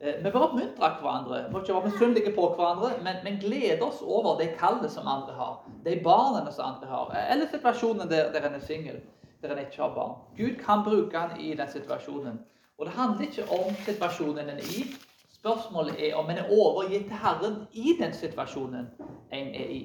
Eh, 0.00 0.24
vi 0.24 0.30
bør 0.30 0.44
oppmuntre 0.46 0.90
hverandre. 1.00 1.40
Vi 1.46 1.52
må 1.52 1.62
ikke 1.64 1.74
være 1.74 1.90
misunnelige 1.90 2.34
på 2.36 2.46
hverandre, 2.54 2.92
men, 3.02 3.18
men 3.24 3.40
glede 3.42 3.82
oss 3.82 3.98
over 4.02 4.38
det 4.38 4.52
kallet 4.60 4.92
som 4.94 5.10
andre 5.10 5.34
har. 5.34 5.56
De 5.84 5.96
barna 6.04 6.50
som 6.50 6.70
andre 6.70 6.86
har. 6.86 7.10
Eller 7.32 7.50
situasjonen 7.50 8.10
der, 8.10 8.30
der 8.32 8.46
en 8.46 8.54
er 8.54 8.62
singel, 8.62 9.02
der 9.42 9.56
en 9.56 9.64
ikke 9.66 9.82
har 9.82 9.94
barn. 9.98 10.14
Gud 10.38 10.54
kan 10.62 10.86
bruke 10.86 11.18
en 11.18 11.40
i 11.40 11.54
den 11.58 11.70
situasjonen. 11.74 12.38
Og 12.78 12.86
det 12.86 12.94
handler 12.94 13.26
ikke 13.26 13.50
om 13.50 13.74
situasjonen 13.84 14.44
en 14.44 14.62
er 14.62 14.74
i. 14.78 14.86
Spørsmålet 15.34 16.08
er 16.08 16.14
om 16.14 16.30
en 16.30 16.38
er 16.38 16.50
overgitt 16.50 17.10
til 17.10 17.18
Herren 17.18 17.64
i 17.72 17.96
den 17.98 18.14
situasjonen 18.14 18.86
en 19.32 19.54
er 19.54 19.74
i. 19.74 19.82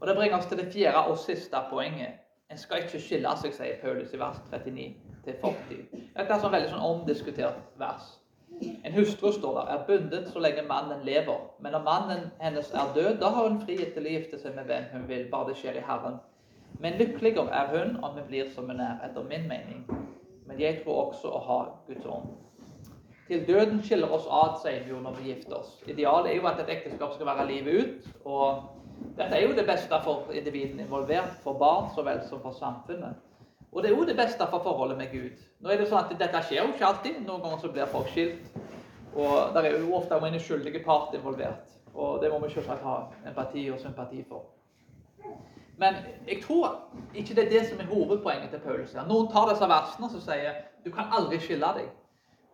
Og 0.00 0.06
Det 0.06 0.16
bringer 0.16 0.38
oss 0.38 0.46
til 0.46 0.58
det 0.58 0.72
fjerde 0.72 1.04
og 1.10 1.18
siste 1.18 1.56
poenget. 1.70 2.20
En 2.50 2.58
skal 2.58 2.82
ikke 2.82 3.00
skille 3.00 3.32
seg, 3.36 3.52
sier 3.52 3.80
Paulus 3.82 4.14
i 4.14 4.18
vers 4.20 4.38
39-40. 4.52 4.94
Dette 5.26 6.22
er 6.22 6.32
et 6.38 6.52
veldig 6.52 6.70
sånn 6.70 6.86
omdiskutert 6.86 7.58
vers. 7.80 8.06
En 8.58 8.94
hustru 8.94 9.32
står 9.32 9.58
der, 9.58 9.68
er 9.74 9.84
bundet 9.86 10.30
så 10.32 10.40
lenge 10.40 10.64
mannen 10.66 11.04
lever. 11.04 11.42
Men 11.60 11.76
når 11.76 11.84
mannen 11.84 12.24
hennes 12.40 12.70
er 12.72 12.94
død, 12.94 13.18
da 13.20 13.28
har 13.34 13.48
hun 13.48 13.60
frihet 13.60 13.92
til 13.94 14.06
å 14.06 14.14
gifte 14.14 14.40
seg 14.40 14.56
med 14.56 14.70
hvem 14.70 14.88
hun 14.94 15.04
vil, 15.10 15.26
bare 15.30 15.50
det 15.50 15.58
skjer 15.60 15.76
i 15.78 15.84
Herren. 15.90 16.16
Men 16.80 16.96
lykkeligere 16.98 17.52
er 17.52 17.70
hun 17.74 17.98
om 18.00 18.16
hun 18.16 18.26
blir 18.30 18.48
som 18.54 18.70
hun 18.70 18.80
er, 18.80 18.96
etter 19.04 19.28
min 19.28 19.44
mening. 19.50 19.84
Men 20.48 20.60
jeg 20.60 20.80
tror 20.84 21.08
også 21.08 21.28
å 21.28 21.42
ha 21.50 21.60
Guds 21.90 22.06
ånd. 22.06 22.32
Til 23.28 23.44
døden 23.44 23.82
skiller 23.84 24.08
oss 24.14 24.24
ad, 24.32 24.56
sier 24.62 24.86
vi 24.86 24.94
jo 24.94 25.02
når 25.04 25.20
vi 25.20 25.34
gifter 25.34 25.58
oss. 25.60 25.76
Idealet 25.84 26.32
er 26.32 26.40
jo 26.40 26.48
at 26.48 26.62
et 26.64 26.72
ekteskap 26.78 27.12
skal 27.12 27.28
være 27.28 27.48
livet 27.50 27.82
ut. 27.82 28.12
og 28.24 28.77
dette 29.18 29.36
er 29.36 29.42
jo 29.46 29.54
det 29.56 29.66
beste 29.66 30.00
for 30.04 30.30
individene 30.34 30.84
involvert, 30.86 31.38
for 31.42 31.58
barn 31.58 31.90
så 31.94 32.04
vel 32.06 32.20
som 32.28 32.42
for 32.42 32.54
samfunnet. 32.54 33.18
Og 33.72 33.82
det 33.82 33.90
er 33.90 33.96
jo 33.96 34.06
det 34.06 34.16
beste 34.16 34.46
for 34.50 34.62
forholdet 34.62 34.98
med 34.98 35.10
Gud. 35.12 35.40
Nå 35.60 35.70
er 35.70 35.80
det 35.80 35.88
sånn 35.90 36.04
at 36.04 36.14
Dette 36.20 36.40
skjer 36.46 36.62
jo 36.62 36.72
ikke 36.72 36.86
alltid. 36.86 37.18
Noen 37.26 37.42
ganger 37.42 37.60
så 37.62 37.72
blir 37.72 37.90
folk 37.92 38.08
skilt. 38.14 38.54
Og 39.14 39.52
det 39.54 39.64
er 39.64 39.76
jo 39.80 39.96
ofte 39.98 40.16
en 40.16 40.38
uskyldig 40.38 40.84
part 40.84 41.14
involvert. 41.14 41.74
Og 41.94 42.22
det 42.22 42.30
må 42.30 42.38
vi 42.44 42.52
selvsagt 42.54 42.86
ha 42.86 42.96
empati 43.26 43.66
og 43.70 43.80
sympati 43.82 44.22
for. 44.28 44.46
Men 45.78 45.94
jeg 46.26 46.40
tror 46.42 46.78
ikke 47.14 47.34
det 47.34 47.44
er 47.44 47.50
det 47.50 47.66
som 47.68 47.80
er 47.80 47.90
hovedpoenget 47.90 48.50
til 48.50 48.62
Paulus. 48.64 48.94
Noen 48.94 49.28
tar 49.32 49.50
disse 49.52 49.68
versene 49.68 50.08
og 50.08 50.22
sier 50.24 50.62
du 50.84 50.90
kan 50.94 51.12
aldri 51.14 51.38
skille 51.42 51.74
deg. 51.76 51.90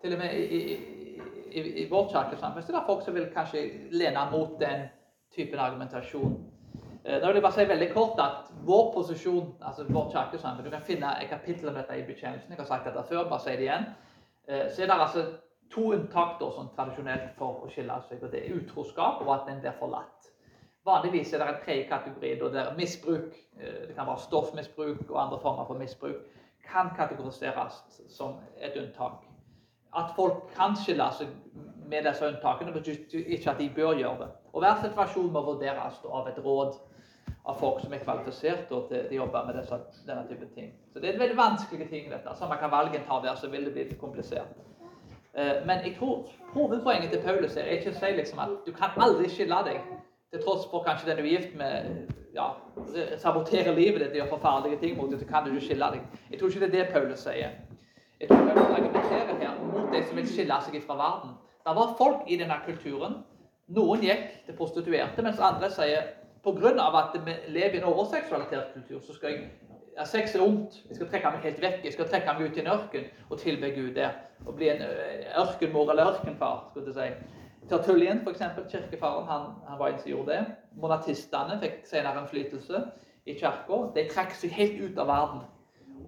Til 0.03 0.17
og 0.17 0.21
med 0.21 0.35
i, 0.35 0.59
i, 0.59 1.21
i, 1.53 1.63
i 1.85 1.87
vårt 1.91 2.13
kirkesamfunn 2.13 2.67
er 2.67 2.77
det 2.77 2.85
folk 2.89 3.05
som 3.05 3.17
vil 3.17 3.31
kanskje 3.33 3.63
lene 3.93 4.27
mot 4.33 4.59
den 4.61 4.89
typen 5.35 5.59
argumentasjon. 5.59 6.37
Eh, 7.05 7.21
da 7.21 7.27
vil 7.27 7.35
jeg 7.35 7.45
bare 7.45 7.53
si 7.53 7.69
veldig 7.69 7.91
kort 7.93 8.21
at 8.25 8.53
vår 8.65 8.93
posisjon, 8.95 9.55
altså 9.61 9.85
vårt 9.89 10.13
kirkesamfunn 10.13 10.65
Du 10.65 10.71
kan 10.71 10.83
finne 10.83 11.11
et 11.23 11.29
kapittel 11.29 11.69
om 11.69 11.75
dette 11.75 11.99
i 11.99 12.07
bekjennelsen. 12.07 12.51
Jeg 12.51 12.59
har 12.59 12.71
sagt 12.71 12.87
dette 12.89 13.09
før, 13.09 13.29
bare 13.29 13.41
si 13.41 13.57
det 13.57 13.67
igjen. 13.67 13.89
Eh, 14.49 14.71
så 14.71 14.83
er 14.83 14.87
det 14.87 15.01
altså 15.01 15.25
to 15.75 15.91
unntak 15.93 16.39
da, 16.41 16.51
sånn 16.55 16.71
tradisjonelt 16.77 17.35
for 17.39 17.65
å 17.65 17.69
skille 17.73 17.99
seg. 18.09 18.23
og 18.23 18.33
Det 18.33 18.41
er 18.45 18.57
utroskap 18.57 19.21
og 19.25 19.35
at 19.35 19.51
en 19.53 19.61
blir 19.61 19.77
forlatt. 19.79 20.31
Vanligvis 20.85 21.33
er 21.33 21.41
det 21.41 21.49
en 21.49 21.61
tredje 21.65 21.85
kategori 21.89 22.35
da 22.41 22.49
der 22.53 22.75
misbruk, 22.77 23.37
eh, 23.61 23.87
det 23.89 23.95
kan 23.97 24.07
være 24.07 24.25
stoffmisbruk 24.25 25.11
og 25.11 25.21
andre 25.27 25.41
former 25.41 25.69
for 25.69 25.79
misbruk, 25.79 26.25
kan 26.65 26.91
kategoriseres 26.97 28.01
som 28.09 28.41
et 28.57 28.77
unntak. 28.81 29.25
At 29.97 30.17
folk 30.17 30.49
kan 30.57 30.77
skille 30.77 31.07
seg 31.13 31.29
med 31.89 32.05
disse 32.09 32.27
unntakene, 32.27 32.73
betyr 32.73 32.95
ikke 33.27 33.51
at 33.51 33.59
de 33.59 33.71
bør 33.77 33.95
gjøre 33.99 34.19
det. 34.25 34.29
Og 34.53 34.61
Hver 34.61 34.83
situasjon 34.83 35.33
må 35.33 35.43
vurderes 35.45 36.01
av 36.11 36.29
et 36.29 36.45
råd 36.45 36.77
av 37.45 37.59
folk 37.61 37.81
som 37.83 37.93
er 37.93 38.05
kvalifisert 38.05 38.69
til 38.69 38.79
å 38.79 39.17
jobbe 39.19 39.43
med 39.47 39.59
disse, 39.61 39.81
denne 40.07 40.25
type 40.29 40.49
ting. 40.55 40.73
Så 40.93 41.01
Det 41.01 41.15
er 41.15 41.19
veldig 41.19 41.37
vanskelig 41.37 41.89
ting. 41.89 42.11
dette. 42.11 42.37
Samme 42.39 42.57
hva 42.57 42.71
valget 42.71 43.05
tar 43.09 43.21
der, 43.23 43.35
så 43.35 43.51
vil 43.51 43.65
det 43.65 43.73
bli 43.73 43.85
litt 43.85 44.01
komplisert. 44.01 44.57
Eh, 45.35 45.67
men 45.67 45.79
jeg 45.85 45.97
tror 45.99 46.27
hovedpoenget 46.55 47.11
til 47.11 47.23
Paulus 47.23 47.57
er 47.57 47.65
ikke 47.65 47.91
å 47.91 47.99
si 47.99 48.13
liksom 48.17 48.39
at 48.39 48.51
du 48.67 48.73
kan 48.73 48.91
aldri 48.97 49.29
skille 49.29 49.57
deg. 49.67 49.81
Til 50.31 50.43
tross 50.43 50.67
for 50.71 50.85
kanskje 50.87 51.09
den 51.09 51.17
du 51.17 51.23
er 51.23 51.29
gift 51.29 51.57
med, 51.59 52.09
ja, 52.35 52.49
saboterer 53.19 53.75
livet 53.75 54.01
ditt, 54.01 54.17
gjør 54.19 54.31
forferdelige 54.31 54.81
ting 54.81 54.97
mot 54.97 55.11
deg, 55.11 55.21
så 55.21 55.27
kan 55.27 55.45
du 55.45 55.51
ikke 55.51 55.67
skille 55.67 55.91
deg. 55.93 56.01
Jeg 56.31 56.39
tror 56.39 56.49
ikke 56.49 56.61
det 56.61 56.69
er 56.69 56.85
det 56.85 56.93
Paulus 56.93 57.19
sier. 57.19 57.51
Jeg 58.21 58.29
tror 58.29 58.47
Paulus 58.47 58.77
argumenterer 58.79 59.35
her 59.41 59.59
mot 59.73 59.93
de 59.93 60.05
som 60.07 60.17
vil 60.17 60.29
skille 60.29 60.61
seg 60.67 60.83
fra 60.87 60.97
verden. 61.03 61.35
Det 61.65 61.77
var 61.77 61.95
folk 61.99 62.29
i 62.29 62.37
denne 62.37 62.57
kulturen 62.67 63.23
noen 63.73 64.03
gikk 64.05 64.25
til 64.47 64.57
prostituerte, 64.59 65.23
mens 65.25 65.41
andre 65.41 65.71
sier 65.73 66.11
pga. 66.45 66.73
at 67.01 67.15
vi 67.27 67.37
lever 67.49 67.75
i 67.75 67.79
en 67.79 67.89
overseksualisert 67.89 68.75
kultur, 68.75 69.01
så 69.01 69.15
skal 69.15 69.31
jeg 69.31 69.51
ja, 69.97 70.05
Sex 70.05 70.35
er 70.35 70.43
ondt. 70.43 70.83
Jeg 70.89 70.97
skal 70.97 71.09
trekke 71.09 71.31
meg 71.31 71.45
helt 71.47 71.63
vekk. 71.63 71.85
Jeg 71.85 71.93
skal 71.95 72.09
trekke 72.11 72.33
meg 72.35 72.51
ut 72.51 72.57
i 72.57 72.61
en 72.61 72.71
ørken 72.73 73.05
og 73.31 73.39
tilbe 73.39 73.71
Gud 73.71 73.95
der. 73.95 74.17
Og 74.47 74.57
bli 74.59 74.69
en 74.69 74.83
ørkenmor 75.39 75.91
eller 75.91 76.11
ørkenfar. 76.11 76.69
skulle 76.71 76.91
jeg 76.91 77.13
si. 77.15 77.69
Tertullien, 77.69 78.21
f.eks., 78.27 78.43
kirkefaren, 78.73 79.29
han, 79.29 79.47
han, 79.69 79.79
var 79.79 79.89
en 79.89 79.99
som 79.99 80.11
gjorde 80.11 80.33
det. 80.33 80.57
Monatistene 80.83 81.61
fikk 81.63 81.87
senere 81.87 82.21
innflytelse 82.21 82.83
i 83.25 83.39
kirka. 83.39 83.81
De 83.95 84.05
trakk 84.11 84.35
seg 84.37 84.53
helt 84.59 84.83
ut 84.83 84.99
av 84.99 85.09
verden. 85.09 85.47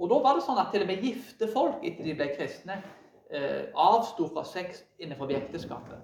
Og 0.01 0.11
da 0.11 0.19
var 0.25 0.37
det 0.37 0.45
sånn 0.45 0.61
at 0.61 0.75
til 0.75 0.83
og 0.85 0.91
med 0.91 1.07
gifte 1.07 1.49
folk 1.55 1.87
etter 1.87 2.05
de 2.05 2.17
ble 2.19 2.29
kristne, 2.35 2.83
eh, 3.31 3.65
avsto 3.75 4.29
fra 4.35 4.45
sex 4.45 4.85
innenfor 4.99 5.31
ekteskapet. 5.31 5.99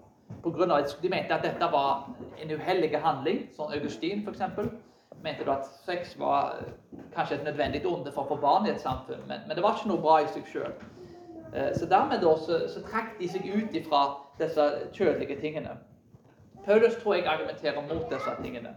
De 1.02 1.08
mente 1.08 1.34
at 1.34 1.44
dette 1.44 1.68
var 1.72 2.10
en 2.42 2.50
uheldig 2.50 2.98
handling, 2.98 3.48
som 3.56 3.72
Augustin 3.72 4.28
f.eks. 4.28 4.42
mente 5.22 5.50
at 5.50 5.68
sex 5.84 6.18
var 6.18 6.56
eh, 6.60 6.72
kanskje 7.14 7.36
et 7.36 7.44
nødvendig 7.44 7.86
onde 7.86 8.12
for 8.12 8.24
å 8.24 8.34
få 8.34 8.40
barn 8.40 8.66
i 8.66 8.70
et 8.70 8.80
samfunn, 8.80 9.22
men, 9.28 9.46
men, 9.46 9.56
det 9.56 9.62
var 9.62 9.76
ikke 9.76 9.92
noe 9.92 10.02
bra 10.02 10.18
i 10.22 10.28
seg 10.34 10.48
sjøl. 10.50 10.74
Eh, 11.54 11.70
så 11.76 11.86
dermed 11.86 12.24
da, 12.24 12.36
så, 12.38 12.64
så 12.68 12.82
trakk 12.88 13.18
de 13.20 13.28
seg 13.28 13.46
ut 13.46 13.76
ifra 13.76 14.02
disse 14.40 14.68
kjødelige 14.92 15.40
tingene. 15.40 15.76
Paulus 16.64 16.94
tror 17.02 17.14
jeg 17.14 17.26
argumenterer 17.26 17.82
mot 17.86 18.10
disse 18.10 18.36
tingene. 18.42 18.74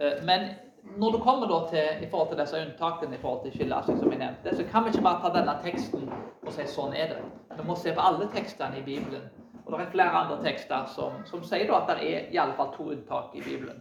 Eh, 0.00 0.22
men 0.24 0.50
når 0.96 1.12
du 1.12 1.18
kommer 1.24 1.48
da 1.50 1.58
til, 1.70 2.04
i 2.04 2.10
forhold 2.10 2.30
til 2.30 2.40
disse 2.40 2.60
unntakene 2.60 3.16
i 3.16 3.22
forhold 3.22 3.42
til 3.44 3.52
skillasing, 3.56 3.98
som 4.00 4.12
jeg 4.12 4.20
nevnte, 4.20 4.56
så 4.56 4.64
kan 4.70 4.84
vi 4.84 4.94
ikke 4.94 5.04
bare 5.08 5.22
ta 5.24 5.32
denne 5.38 5.56
teksten 5.64 6.06
og 6.46 6.52
si 6.54 6.68
sånn 6.70 6.94
er 6.96 7.10
det. 7.14 7.24
Vi 7.56 7.66
må 7.66 7.76
se 7.76 7.92
på 7.92 8.04
alle 8.04 8.28
tekstene 8.32 8.80
i 8.80 8.86
Bibelen 8.86 9.26
og 9.66 9.78
det 9.78 9.86
er 9.86 9.90
flere 9.90 10.10
andre 10.10 10.38
tekster 10.44 10.86
som, 10.94 11.12
som 11.26 11.42
sier 11.44 11.72
at 11.74 11.88
det 11.90 11.96
er 12.06 12.26
i 12.30 12.38
alle 12.38 12.54
fall 12.54 12.68
to 12.76 12.84
unntak 12.94 13.34
i 13.34 13.42
Bibelen. 13.42 13.80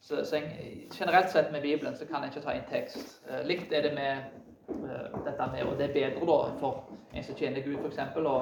Så, 0.00 0.24
så 0.24 0.36
jeg, 0.36 0.86
generelt 0.96 1.28
sett 1.30 1.52
med 1.52 1.60
Bibelen 1.60 1.96
så 1.96 2.06
kan 2.08 2.24
jeg 2.24 2.32
ikke 2.32 2.44
ta 2.46 2.54
inn 2.56 2.70
tekst. 2.70 3.18
Eh, 3.28 3.42
likt 3.44 3.72
er 3.72 3.84
det 3.84 3.92
med 3.94 4.22
eh, 4.72 5.18
dette 5.26 5.48
med 5.52 5.66
Og 5.66 5.76
det 5.76 5.90
er 5.90 5.92
bedre 5.98 6.26
da 6.30 6.38
for 6.62 6.88
en 7.12 7.26
som 7.26 7.36
tjener 7.36 7.60
Gud, 7.60 7.76
f.eks., 7.84 8.16
å, 8.16 8.36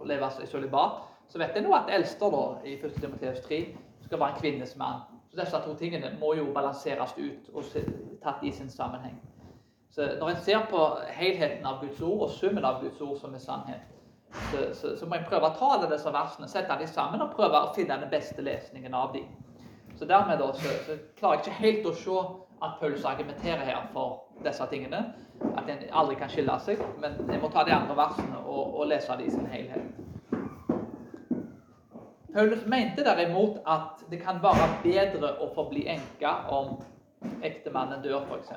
å 0.00 0.04
leve 0.10 0.30
i 0.42 0.50
sølibat. 0.50 0.98
Så 1.30 1.38
vet 1.38 1.54
jeg 1.54 1.68
nå 1.68 1.76
at 1.78 1.92
Elster 1.94 2.34
da, 2.34 2.42
i 2.66 2.74
1. 2.80 2.98
Timoteus 2.98 3.38
3 3.46 3.62
skal 4.02 4.18
være 4.18 4.34
en 4.34 4.40
kvinnes 4.42 4.74
mann. 4.76 5.06
Så 5.32 5.40
disse 5.40 5.60
to 5.64 5.74
tingene 5.80 6.10
må 6.20 6.34
jo 6.36 6.50
balanseres 6.52 7.14
ut 7.16 7.46
og 7.54 7.64
tatt 8.22 8.42
i 8.44 8.50
sin 8.52 8.68
sammenheng. 8.70 9.16
Så 9.90 10.10
når 10.20 10.28
en 10.28 10.42
ser 10.44 10.66
på 10.70 10.82
helheten 11.08 11.66
av 11.66 11.80
Guds 11.80 12.00
ord 12.00 12.26
og 12.26 12.30
summen 12.30 12.64
av 12.64 12.82
Guds 12.82 13.00
ord 13.00 13.16
som 13.20 13.34
er 13.34 13.40
sannhet, 13.40 13.88
så, 14.32 14.68
så, 14.72 14.92
så, 14.96 15.06
må 15.06 15.16
jeg 15.16 15.26
prøve 15.28 15.48
å 15.48 15.56
ta 15.56 15.70
alle 15.74 15.88
disse 15.88 16.12
versene, 16.12 16.48
sette 16.48 16.76
dem 16.80 16.88
sammen 16.88 17.24
og 17.24 17.32
prøve 17.36 17.60
å 17.64 17.72
finne 17.76 17.96
den 18.00 18.12
beste 18.12 18.44
lesningen 18.44 18.94
av 18.94 19.12
dem. 19.16 19.24
Så 19.96 20.08
dermed 20.08 20.40
da, 20.40 20.52
så, 20.52 20.76
så 20.86 20.96
klarer 21.16 21.40
jeg 21.40 21.44
ikke 21.46 21.58
helt 21.64 21.88
å 21.88 21.96
se 21.96 22.20
at 22.62 22.78
Paulus 22.80 23.04
argumenterer 23.08 23.64
her 23.64 23.82
for 23.92 24.22
disse 24.44 24.68
tingene. 24.70 25.02
At 25.56 25.68
en 25.68 25.84
aldri 25.90 26.20
kan 26.20 26.32
skille 26.32 26.60
seg. 26.64 26.80
Men 27.00 27.16
jeg 27.28 27.40
må 27.40 27.48
ta 27.52 27.64
de 27.64 27.72
andre 27.76 27.96
versene 27.96 28.44
og, 28.44 28.76
og 28.80 28.88
lese 28.92 29.16
dem 29.16 29.28
i 29.28 29.32
sin 29.32 29.48
helhet. 29.52 30.01
Paulus 32.32 32.64
mente 32.66 33.04
derimot 33.04 33.60
at 33.68 34.04
det 34.10 34.22
kan 34.22 34.40
være 34.42 34.68
bedre 34.84 35.34
å 35.44 35.50
forbli 35.54 35.84
enke 35.92 36.32
om 36.52 36.78
ektemannen 37.44 38.02
dør, 38.02 38.24
f.eks. 38.26 38.54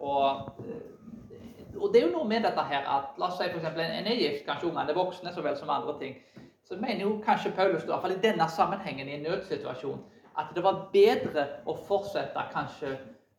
Og 0.00 0.50
eh, 0.64 0.82
og 1.74 1.92
det 1.92 2.00
er 2.00 2.04
jo 2.06 2.12
noe 2.14 2.28
med 2.28 2.44
dette 2.46 2.62
her 2.68 2.86
at 2.86 3.16
la 3.18 3.28
oss 3.28 3.38
si 3.38 3.46
eksempel, 3.48 3.82
En 3.82 4.06
er 4.06 4.20
gift, 4.20 4.44
kanskje 4.46 4.68
ungene 4.68 4.92
er 4.92 4.98
voksne 4.98 5.32
så 5.34 5.42
vel 5.42 5.56
som 5.58 5.70
andre 5.70 5.96
ting. 5.98 6.14
Så 6.64 6.76
mener 6.80 7.02
jo 7.02 7.16
kanskje 7.24 7.52
Paulus 7.56 7.82
i 7.82 7.90
hvert 7.90 8.02
fall 8.04 8.14
i 8.14 8.22
denne 8.22 8.46
sammenhengen 8.48 9.08
i 9.08 9.16
en 9.18 9.26
nødsituasjon 9.26 9.98
at 10.40 10.54
det 10.54 10.62
var 10.64 10.86
bedre 10.92 11.44
å 11.66 11.76
fortsette 11.88 12.46
kanskje 12.52 12.94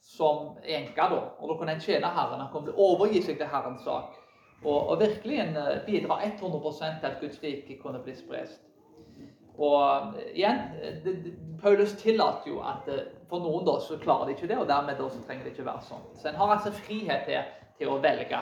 som 0.05 0.53
enke. 0.63 1.01
da, 1.01 1.21
og 1.39 1.49
Da 1.49 1.57
kunne 1.57 1.73
en 1.75 1.81
tjene 1.81 2.07
Herren. 2.07 2.39
Han 2.39 2.51
kunne 2.51 2.75
overgi 2.77 3.21
seg 3.21 3.37
til 3.37 3.49
Herrens 3.51 3.83
sak. 3.83 4.13
Og, 4.63 4.89
og 4.89 4.99
virkelig 4.99 5.41
bidra 5.85 6.21
100 6.23 6.99
til 7.01 7.09
at 7.09 7.19
Guds 7.21 7.41
rike 7.43 7.79
kunne 7.81 7.99
bli 7.99 8.15
sprest. 8.15 8.61
Og 9.55 10.17
igjen, 10.33 10.61
det, 11.03 11.13
det, 11.23 11.33
Paulus 11.61 11.95
tillater 11.99 12.51
jo 12.51 12.59
at 12.67 12.89
for 13.29 13.41
noen 13.41 13.63
da 13.65 13.77
så 13.81 13.97
klarer 14.01 14.29
de 14.29 14.35
ikke 14.35 14.49
det, 14.51 14.57
og 14.59 14.67
dermed 14.69 14.99
da 14.99 15.07
så 15.09 15.21
trenger 15.25 15.47
det 15.47 15.55
ikke 15.55 15.67
være 15.67 15.85
sånn. 15.87 16.03
Så 16.19 16.29
en 16.29 16.39
har 16.41 16.55
altså 16.57 16.73
frihet 16.75 17.23
til, 17.29 17.53
til 17.79 17.93
å 17.93 17.99
velge. 18.03 18.41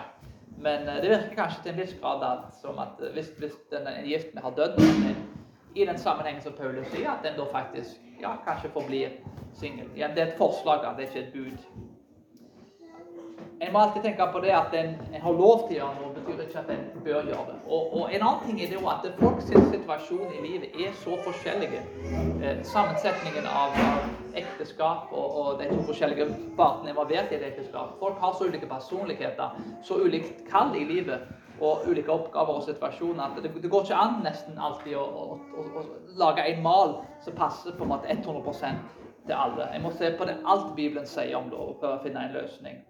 Men 0.63 0.87
det 0.87 1.09
virker 1.09 1.37
kanskje 1.37 1.63
til 1.63 1.73
en 1.73 1.79
viss 1.81 1.93
grad 1.99 2.25
at, 2.27 2.49
som 2.61 2.81
at 2.81 2.99
hvis, 3.13 3.31
hvis 3.39 3.55
den 3.71 3.87
giften 4.07 4.41
har 4.43 4.57
dødd 4.57 4.81
i 5.75 5.85
den 5.85 5.97
sammenhengen 5.97 6.41
som 6.41 6.53
Paulus 6.57 6.87
sier, 6.93 7.09
at 7.13 7.25
en 7.25 7.37
da 7.37 7.47
faktisk 7.51 8.01
ja, 8.21 8.35
kanskje 8.45 8.69
forblir 8.73 9.09
singel. 9.53 9.89
Ja, 9.97 10.07
det 10.07 10.21
er 10.21 10.27
et 10.31 10.37
forslag, 10.37 10.83
da, 10.83 10.93
det 10.97 11.07
er 11.07 11.09
ikke 11.09 11.19
et 11.19 11.33
bud. 11.33 11.57
En 13.61 13.73
må 13.73 13.79
alltid 13.79 14.03
tenke 14.03 14.27
på 14.31 14.41
det 14.43 14.53
at 14.55 14.73
en, 14.75 14.95
en, 15.13 15.21
har 15.21 15.33
lov 15.33 15.67
til 15.67 15.77
å 15.77 15.79
gjøre 15.79 15.99
noe, 16.01 16.12
betyr 16.25 16.47
ikke 16.47 16.59
at 16.59 16.71
en 16.73 17.03
bør 17.03 17.27
gjøre 17.29 17.45
det. 17.49 17.57
Og, 17.67 17.93
og 17.97 18.15
En 18.15 18.21
annen 18.21 18.41
ting 18.45 18.61
er 18.61 18.71
det 18.71 18.79
jo 18.79 18.87
at 18.91 19.05
folks 19.19 19.45
situasjon 19.49 20.33
i 20.37 20.41
livet 20.47 20.81
er 20.85 20.95
så 21.03 21.17
forskjellige. 21.25 21.81
Eh, 22.43 22.63
sammensetningen 22.63 23.47
av, 23.49 23.77
av 23.85 24.09
ekteskap 24.41 25.11
og, 25.11 25.37
og, 25.41 25.61
de 25.61 25.69
to 25.69 25.81
forskjellige 25.89 26.27
partene 26.57 26.93
involvert 26.93 27.31
i 27.31 27.39
et 27.39 27.47
ekteskap. 27.51 27.95
Folk 27.99 28.19
har 28.23 28.35
så 28.37 28.49
ulike 28.49 28.69
personligheter, 28.69 29.61
så 29.83 29.99
ulikt 30.03 30.43
kall 30.49 30.75
i 30.75 30.85
livet 30.89 31.27
og 31.61 31.87
ulike 31.87 32.11
oppgaver 32.11 32.59
og 32.59 32.63
situasjoner 32.65 33.23
at 33.23 33.43
det, 33.43 33.53
det 33.61 33.71
går 33.71 33.85
ikke 33.85 33.99
an 34.05 34.19
nesten 34.25 34.57
alltid 34.57 34.97
å, 34.97 35.03
å, 35.03 35.37
å, 35.37 35.65
å, 35.79 35.83
lage 36.19 36.45
en 36.49 36.63
mal 36.65 36.97
som 37.23 37.35
passer 37.37 37.75
på 37.77 37.85
en 37.85 37.93
måte 37.93 38.09
100 38.09 38.73
til 39.27 39.35
alle. 39.35 39.69
Jeg 39.71 39.81
må 39.83 39.91
se 39.95 40.09
på 40.17 40.25
det 40.27 40.39
alt 40.45 40.73
Bibelen 40.75 41.07
sier 41.07 41.37
om 41.37 41.47
det, 41.51 41.59
og 41.59 41.77
prøve 41.79 41.99
å 41.99 42.03
finne 42.03 42.25
en 42.25 42.35
løsning. 42.35 42.81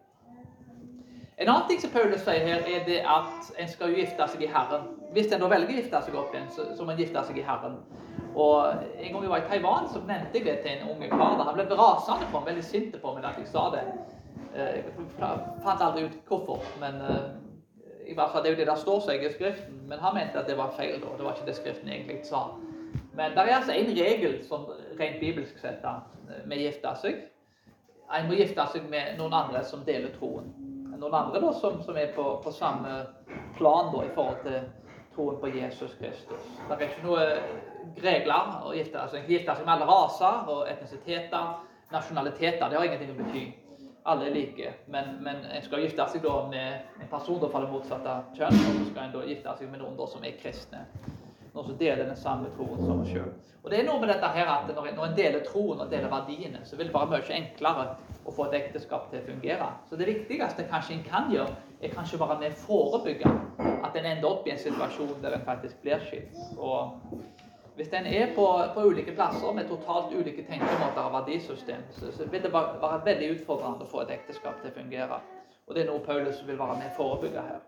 En 1.38 1.50
annen 1.50 1.68
ting 1.68 1.80
som 1.82 1.90
Paulus 1.90 2.22
sier 2.22 2.46
her, 2.46 2.62
er 2.70 2.84
det 2.86 3.00
at 3.10 3.48
en 3.58 3.70
skal 3.70 3.90
jo 3.90 3.98
gifte 3.98 4.26
seg 4.30 4.42
i 4.46 4.50
Herren. 4.54 4.86
Hvis 5.16 5.32
en 5.34 5.42
da 5.42 5.50
velger 5.50 5.72
å 5.72 5.78
gifte 5.80 6.02
seg 6.06 6.18
opp 6.20 6.34
igjen, 6.36 6.50
så, 6.54 6.66
må 6.86 6.94
en 6.94 7.00
gifte 7.02 7.24
seg 7.26 7.40
i 7.42 7.46
Herren. 7.48 7.80
Og 8.34 8.84
En 9.00 9.14
gang 9.14 9.22
vi 9.22 9.32
var 9.32 9.42
i 9.42 9.48
Taiwan, 9.50 9.88
så 9.90 10.02
nevnte 10.06 10.38
jeg 10.38 10.46
det 10.46 10.60
til 10.62 10.76
en 10.76 10.92
unge 10.94 11.10
kar. 11.10 11.42
Han 11.42 11.58
ble 11.58 11.66
rasende 11.80 12.28
på 12.30 12.42
meg, 12.42 12.52
veldig 12.52 12.66
sint 12.68 13.00
på 13.02 13.14
meg 13.16 13.26
da 13.26 13.34
jeg 13.38 13.50
sa 13.50 13.66
det. 13.74 13.84
Eh, 14.54 14.76
jeg 14.78 15.08
fant 15.66 15.82
aldri 15.82 16.06
ut 16.06 16.20
hvorfor, 16.30 16.62
men 16.82 17.02
eh, 17.02 17.26
i 18.12 18.18
hvert 18.18 18.30
fall 18.30 18.46
det 18.46 18.52
er 18.52 18.56
jo 18.56 18.62
det 18.62 18.70
der 18.70 18.82
står 18.84 19.02
seg 19.08 19.26
i 19.26 19.32
Skriften. 19.34 19.80
Men 19.90 20.06
han 20.06 20.18
mente 20.18 20.38
at 20.38 20.50
det 20.50 20.58
var 20.60 20.76
feil. 20.78 21.00
da, 21.02 21.18
Det 21.18 21.26
var 21.26 21.34
ikke 21.34 21.50
det 21.50 21.58
Skriften 21.58 21.90
egentlig 21.90 22.20
sa. 22.30 22.46
Men 23.18 23.34
det 23.34 23.42
er 23.42 23.56
altså 23.56 23.74
en 23.74 23.90
regel 23.98 24.38
som 24.46 24.70
rent 25.00 25.18
bibelsk 25.22 25.58
sett 25.62 25.82
med 26.46 26.60
å 26.60 26.62
gifte 26.62 26.94
seg. 27.02 27.26
En 28.14 28.30
må 28.30 28.38
gifte 28.38 28.66
seg 28.70 28.86
med 28.90 29.18
noen 29.18 29.34
andre 29.34 29.64
som 29.66 29.82
deler 29.86 30.14
troen 30.14 30.54
noen 31.04 31.18
andre 31.20 31.42
da, 31.44 31.52
som, 31.54 31.82
som 31.84 31.98
er 31.98 32.14
på, 32.16 32.26
på, 32.44 32.52
samme 32.52 32.96
plan 33.58 33.92
da, 33.94 34.06
i 34.06 34.14
forhold 34.16 34.40
til 34.46 34.62
troen 35.16 35.40
på 35.42 35.52
Jesus 35.54 35.96
Kristus. 36.00 36.46
Det 36.70 36.78
er 36.78 36.86
ikke 36.88 37.06
noen 37.06 37.98
regler 38.04 38.54
å 38.64 38.72
gifte 38.74 39.02
altså, 39.02 39.20
seg 39.28 39.66
med 39.66 39.74
alle 39.76 39.90
raser 39.90 40.50
og 40.54 40.64
etnisiteter, 40.72 41.52
nasjonaliteter. 41.94 42.70
Det 42.70 42.80
har 42.80 42.88
ingenting 42.88 43.14
å 43.14 43.20
bety. 43.20 43.44
Alle 44.10 44.28
er 44.28 44.36
like. 44.36 44.72
Men, 44.92 45.18
men 45.24 45.46
en 45.48 45.64
skal 45.64 45.84
gifte 45.86 46.08
seg 46.12 46.24
da 46.26 46.40
med 46.50 47.04
en 47.04 47.12
person 47.12 47.44
fra 47.44 47.62
det 47.64 47.72
motsatte 47.72 48.16
kjønn, 48.40 48.58
og 48.58 48.80
så 48.80 48.88
skal 48.90 49.06
en 49.06 49.14
da 49.14 49.28
gifte 49.28 49.58
seg 49.60 49.70
med 49.72 49.84
noen 49.84 50.00
da 50.00 50.10
som 50.12 50.26
er 50.26 50.40
kristne 50.40 50.88
noen 51.54 51.68
som 51.68 51.78
deler 51.78 52.06
den 52.06 52.18
samme 52.18 52.50
troen 52.56 52.80
som 52.82 53.02
oss 53.04 53.12
sjøl. 53.12 53.34
Og 53.64 53.70
det 53.72 53.80
er 53.80 53.86
noe 53.88 54.02
med 54.02 54.10
dette 54.12 54.30
her 54.36 54.50
at 54.52 54.72
når 54.74 55.06
en 55.06 55.18
deler 55.18 55.44
troen 55.46 55.84
og 55.84 55.92
deler 55.92 56.12
verdiene, 56.12 56.64
så 56.68 56.76
vil 56.80 56.90
det 56.90 56.96
være 56.96 57.12
mye 57.14 57.36
enklere 57.38 57.86
å 58.24 58.34
få 58.34 58.48
et 58.50 58.58
ekteskap 58.60 59.06
til 59.12 59.22
å 59.22 59.28
fungere. 59.28 59.70
Så 59.90 60.00
det 60.00 60.10
viktigste 60.10 60.66
kanskje 60.72 60.98
en 60.98 61.06
kan 61.08 61.30
gjøre, 61.32 61.56
er 61.84 61.94
kanskje 61.94 62.20
bare 62.20 62.40
med 62.42 62.56
å 62.56 62.62
forebygge 62.64 63.32
at 63.84 63.96
en 64.00 64.10
ender 64.10 64.30
opp 64.30 64.48
i 64.48 64.54
en 64.54 64.60
situasjon 64.60 65.22
der 65.24 65.38
en 65.38 65.48
faktisk 65.48 65.80
blir 65.84 66.04
skilt. 66.08 66.38
Og 66.58 66.96
hvis 67.76 67.94
en 67.98 68.08
er 68.08 68.32
på, 68.36 68.46
på, 68.76 68.86
ulike 68.90 69.16
plasser 69.16 69.56
med 69.56 69.70
totalt 69.70 70.14
ulike 70.14 70.46
tenkemåter 70.48 71.04
og 71.04 71.16
verdisystem, 71.20 71.84
så, 71.92 72.12
så, 72.12 72.28
vil 72.32 72.44
det 72.44 72.54
være, 72.54 72.80
være 72.82 73.04
veldig 73.08 73.30
utfordrende 73.38 73.88
å 73.88 73.92
få 73.92 74.04
et 74.04 74.16
ekteskap 74.18 74.60
til 74.62 74.72
å 74.72 74.78
fungere. 74.80 75.22
Og 75.68 75.76
det 75.76 75.86
er 75.86 75.92
noe 75.92 76.04
Paulus 76.06 76.44
vil 76.48 76.60
være 76.60 76.82
med 76.82 76.92
å 76.92 76.98
forebygge 77.00 77.46
her. 77.48 77.64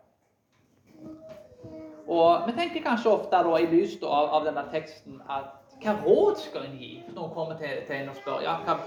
Og 2.08 2.48
Vi 2.48 2.54
tenker 2.54 2.84
kanskje 2.86 3.12
ofte 3.12 3.41
da, 3.48 3.58
i 3.58 3.70
lys 3.70 3.98
av, 4.04 4.30
av, 4.38 4.46
denne 4.46 4.65
teksten 4.74 5.22
at 5.26 5.54
hva 5.82 5.96
råd 6.06 6.38
skal 6.39 6.68
en 6.68 6.78
gi? 6.80 7.00
Noen 7.15 7.34
kommer 7.34 7.58
til, 7.60 7.82
til 7.88 7.98
en 7.98 8.12
og 8.13 8.20
spør 8.20 8.44
ja, 8.46 8.60
hva, 8.65 8.78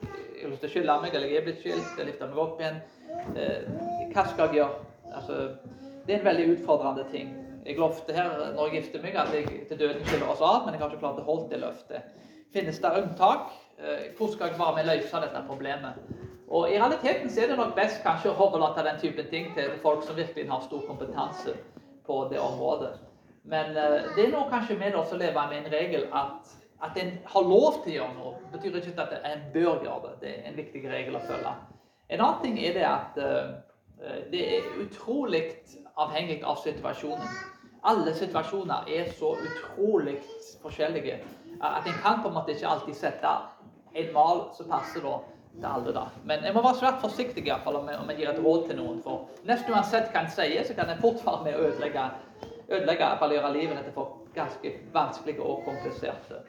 jeg 0.00 0.44
har 0.46 0.52
lyst 0.52 0.62
til 0.62 0.70
å 0.70 0.72
skylde 0.72 0.96
meg, 1.02 1.14
eller 1.14 1.32
jeg 1.32 1.40
er 1.40 1.46
blitt 1.48 1.60
skilt, 1.60 1.98
jeg 1.98 2.08
lifter 2.08 2.30
meg 2.30 2.38
opp 2.40 2.62
igjen. 2.62 2.78
Eh, 3.36 3.66
hva 4.14 4.24
skal 4.30 4.46
jeg 4.46 4.60
gjøre? 4.60 4.86
Altså, 5.10 5.40
det 6.06 6.14
er 6.14 6.20
en 6.20 6.28
veldig 6.30 6.46
utfordrende 6.54 7.04
ting. 7.10 7.34
Jeg 7.66 7.76
lovte 7.76 8.14
her 8.16 8.30
når 8.54 8.70
jeg 8.70 8.76
gifter 8.78 9.04
meg, 9.04 9.18
at 9.20 9.34
jeg 9.36 9.66
til 9.68 9.82
døden 9.82 10.06
skiller 10.06 10.32
oss 10.32 10.40
av, 10.40 10.62
men 10.64 10.74
jeg 10.74 10.80
har 10.80 10.94
ikke 10.94 11.02
klart 11.02 11.20
å 11.20 11.26
holde 11.26 11.50
det 11.50 11.60
løftet. 11.60 12.14
Finnes 12.54 12.80
det 12.80 12.94
unntak? 13.02 13.50
Eh, 13.82 14.06
hvor 14.16 14.32
skal 14.32 14.48
jeg 14.48 14.62
være 14.62 14.78
med 14.78 14.88
å 14.88 14.94
løse 14.94 15.24
dette 15.26 15.44
problemet? 15.50 16.16
Og 16.50 16.70
I 16.70 16.78
realiteten 16.80 17.30
så 17.30 17.44
er 17.44 17.52
det 17.52 17.60
nok 17.60 17.76
best 17.76 18.00
kanskje 18.06 18.32
å 18.32 18.46
overlate 18.46 18.86
den 18.86 19.02
typen 19.02 19.28
ting 19.30 19.52
til 19.58 19.76
folk 19.84 20.06
som 20.06 20.16
virkelig 20.16 20.48
har 20.48 20.64
stor 20.64 20.88
kompetanse 20.88 21.58
på 22.06 22.24
det 22.30 22.40
området. 22.40 22.92
Men 23.42 23.70
uh, 23.76 24.10
det 24.16 24.26
er 24.26 24.32
nå 24.34 24.46
kanskje 24.50 24.78
med 24.80 24.96
oss 24.98 25.12
å 25.12 25.20
leve 25.20 25.46
med 25.50 25.64
en 25.64 25.72
regel 25.72 26.06
at, 26.12 26.54
at 26.84 26.98
en 27.00 27.12
har 27.32 27.48
lov 27.48 27.82
til 27.84 27.94
å 27.94 27.96
gjøre 27.98 28.16
noe. 28.18 28.34
Betyr 28.52 28.80
ikke 28.80 29.06
at 29.06 29.16
en 29.32 29.44
bør 29.54 29.84
gjøre 29.84 30.00
det. 30.06 30.14
Det 30.22 30.32
er 30.34 30.48
en 30.50 30.58
viktig 30.60 30.84
regel 30.90 31.18
å 31.18 31.24
følge. 31.26 31.54
En 32.10 32.24
annen 32.24 32.42
ting 32.44 32.58
er 32.60 32.76
det 32.76 32.86
at 32.88 33.20
uh, 33.20 33.52
det 34.32 34.42
er 34.56 34.82
utrolig 34.84 35.44
avhengig 36.00 36.40
av 36.44 36.60
situasjonen. 36.64 37.36
Alle 37.82 38.12
situasjoner 38.14 38.88
er 38.92 39.08
så 39.16 39.38
utrolig 39.40 40.18
forskjellige 40.60 41.16
at 41.64 41.86
en 41.88 42.00
kan 42.02 42.20
på 42.20 42.28
en 42.28 42.34
måte 42.36 42.52
ikke 42.52 42.68
alltid 42.68 42.96
sette 42.96 43.30
en 43.96 44.12
mal 44.12 44.42
som 44.56 44.68
passer 44.68 45.04
da 45.04 45.14
til 45.56 45.66
alle. 45.66 45.94
da. 45.94 46.04
Men 46.24 46.44
jeg 46.44 46.54
må 46.54 46.62
være 46.62 46.78
svært 46.80 47.00
forsiktig 47.02 47.44
i 47.44 47.48
hvert 47.50 47.64
fall, 47.64 47.76
om, 47.80 47.88
jeg, 47.88 47.98
om 47.98 48.10
jeg 48.10 48.20
gir 48.20 48.30
et 48.32 48.44
råd 48.44 48.66
til 48.68 48.80
noen. 48.80 49.02
For 49.04 49.46
nesten 49.48 49.74
uansett 49.74 50.12
hva 50.14 50.24
en 50.24 50.32
sier, 50.34 50.64
så 50.66 50.76
kan 50.78 50.90
en 50.90 51.02
fort 51.02 51.24
være 51.26 51.44
med 51.46 51.58
å 51.58 51.66
ødelegge, 51.68 52.06
ødelegge 52.70 53.10
eller 53.16 53.36
gjøre 53.36 53.52
livet 53.58 53.84
til 53.84 53.96
folk 53.96 54.16
ganske 54.34 54.74
vanskelige 54.94 55.42
og 55.42 55.64
kompliserte. 55.66 56.44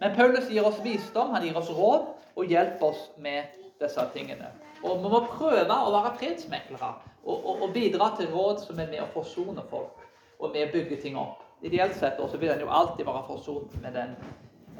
Men 0.00 0.14
Paulus 0.16 0.48
gir 0.50 0.66
oss 0.66 0.80
visdom, 0.84 1.32
han 1.34 1.44
gir 1.44 1.56
oss 1.56 1.72
råd 1.72 2.06
og 2.36 2.52
hjelper 2.52 2.86
oss 2.90 3.10
med 3.18 3.56
disse 3.80 4.08
tingene. 4.12 4.52
Og 4.84 5.02
Vi 5.02 5.10
må 5.10 5.22
prøve 5.30 5.64
å 5.72 5.92
være 5.94 6.14
fredsmeklere 6.20 6.92
og, 7.24 7.36
og, 7.36 7.62
og, 7.62 7.70
bidra 7.74 8.12
til 8.16 8.28
råd 8.30 8.60
som 8.66 8.78
er 8.78 8.90
med 8.92 9.02
å 9.02 9.08
forsone 9.14 9.64
folk 9.70 10.04
og 10.38 10.52
med 10.52 10.68
å 10.68 10.72
bygge 10.72 11.00
ting 11.02 11.16
opp. 11.18 11.40
Ideelt 11.64 11.96
sett 11.96 12.20
også 12.20 12.38
vil 12.38 12.52
en 12.52 12.60
jo 12.60 12.68
alltid 12.70 13.06
være 13.08 13.24
forsont 13.26 13.78
med 13.82 13.96
den 13.96 14.12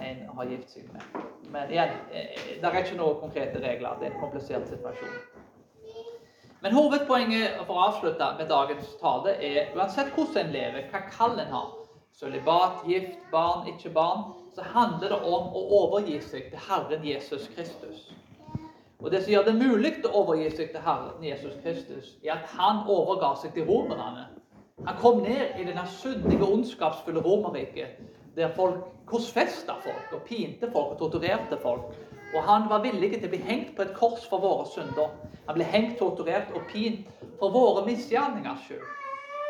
en 0.04 0.26
har 0.36 0.50
gift 0.50 0.74
seg 0.74 0.90
med. 0.92 1.24
Men 1.52 1.70
igjen, 1.70 1.88
eh, 2.12 2.60
det 2.60 2.64
er 2.64 2.78
ikke 2.82 2.98
noen 2.98 3.20
konkrete 3.20 3.60
regler. 3.62 3.98
Det 4.00 4.08
er 4.08 4.14
en 4.14 4.20
komplisert 4.20 4.68
situasjon. 4.68 5.18
Men 6.64 6.74
hovedpoenget 6.74 7.60
for 7.66 7.76
å 7.76 7.88
avslutte 7.90 8.30
med 8.38 8.48
dagens 8.50 8.94
tale 9.00 9.36
er 9.44 9.76
uansett 9.76 10.14
hvordan 10.16 10.46
en 10.46 10.54
lever, 10.54 10.88
hva 10.90 11.02
kall 11.12 11.38
en 11.38 11.52
har, 11.52 11.68
sølibat, 12.16 12.82
gift, 12.88 13.18
barn, 13.30 13.68
ikke 13.70 13.92
barn, 13.94 14.24
så 14.56 14.64
handler 14.72 15.12
det 15.12 15.18
om 15.20 15.52
å 15.52 15.62
overgi 15.82 16.16
seg 16.24 16.48
til 16.50 16.62
Herren 16.68 17.04
Jesus 17.04 17.50
Kristus. 17.54 18.08
Og 19.04 19.10
Det 19.10 19.22
som 19.22 19.32
gjør 19.32 19.44
det 19.44 19.54
mulig 19.54 19.92
å 20.08 20.14
overgi 20.22 20.48
seg 20.56 20.72
til 20.72 20.80
Herren 20.80 21.24
Jesus 21.24 21.54
Kristus, 21.62 22.16
er 22.24 22.38
at 22.38 22.48
han 22.56 22.86
overga 22.88 23.34
seg 23.42 23.52
til 23.54 23.68
romerne. 23.68 24.26
Han 24.86 24.96
kom 25.00 25.20
ned 25.22 25.60
i 25.60 25.64
denne 25.68 25.84
syndige, 25.86 26.44
ondskapsfulle 26.44 27.20
Romerriket 27.20 28.00
der 28.36 28.52
folk 28.56 28.84
korsfesta 29.06 29.78
folk 29.82 30.12
og 30.12 30.26
pinte 30.26 30.70
folk 30.72 30.94
og 30.94 30.98
torturerte 30.98 31.58
folk. 31.62 31.94
Og 32.34 32.42
han 32.42 32.66
var 32.70 32.82
villig 32.84 33.12
til 33.14 33.28
å 33.28 33.32
bli 33.32 33.42
hengt 33.46 33.76
på 33.76 33.84
et 33.86 33.94
kors 33.96 34.26
for 34.28 34.42
våre 34.42 34.66
synder. 34.68 35.14
Han 35.46 35.56
ble 35.56 35.66
hengt, 35.70 35.98
torturert 35.98 36.50
og 36.54 36.66
pint 36.72 37.06
for 37.38 37.54
våre 37.54 37.84
misgjerningers 37.86 38.66
skyld. 38.66 38.84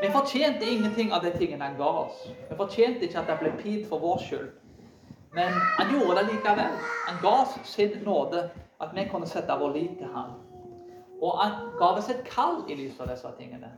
Vi 0.03 0.11
fortjente 0.13 0.69
ingenting 0.69 1.13
av 1.13 1.25
de 1.25 1.33
tingene 1.39 1.65
han 1.65 1.79
ga 1.79 1.89
oss. 2.05 2.27
Vi 2.51 2.57
fortjente 2.57 3.07
ikke 3.07 3.23
at 3.23 3.31
han 3.33 3.41
ble 3.41 3.55
pint 3.63 3.89
for 3.89 4.03
vår 4.05 4.21
skyld. 4.27 4.51
Men 5.37 5.57
han 5.79 5.95
gjorde 5.95 6.19
det 6.21 6.27
likevel. 6.35 6.77
Han 7.07 7.23
ga 7.23 7.33
oss 7.47 7.57
sin 7.65 7.97
nåde, 8.05 8.45
at 8.81 8.93
vi 8.93 9.07
kunne 9.09 9.29
sette 9.29 9.57
vår 9.57 9.73
lit 9.73 9.97
til 9.99 10.13
ham. 10.13 10.37
Og 11.23 11.41
han 11.41 11.57
ga 11.81 11.91
oss 11.97 12.11
et 12.13 12.23
kall 12.29 12.61
i 12.69 12.77
lys 12.77 13.01
av 13.01 13.09
disse 13.09 13.33
tingene. 13.39 13.73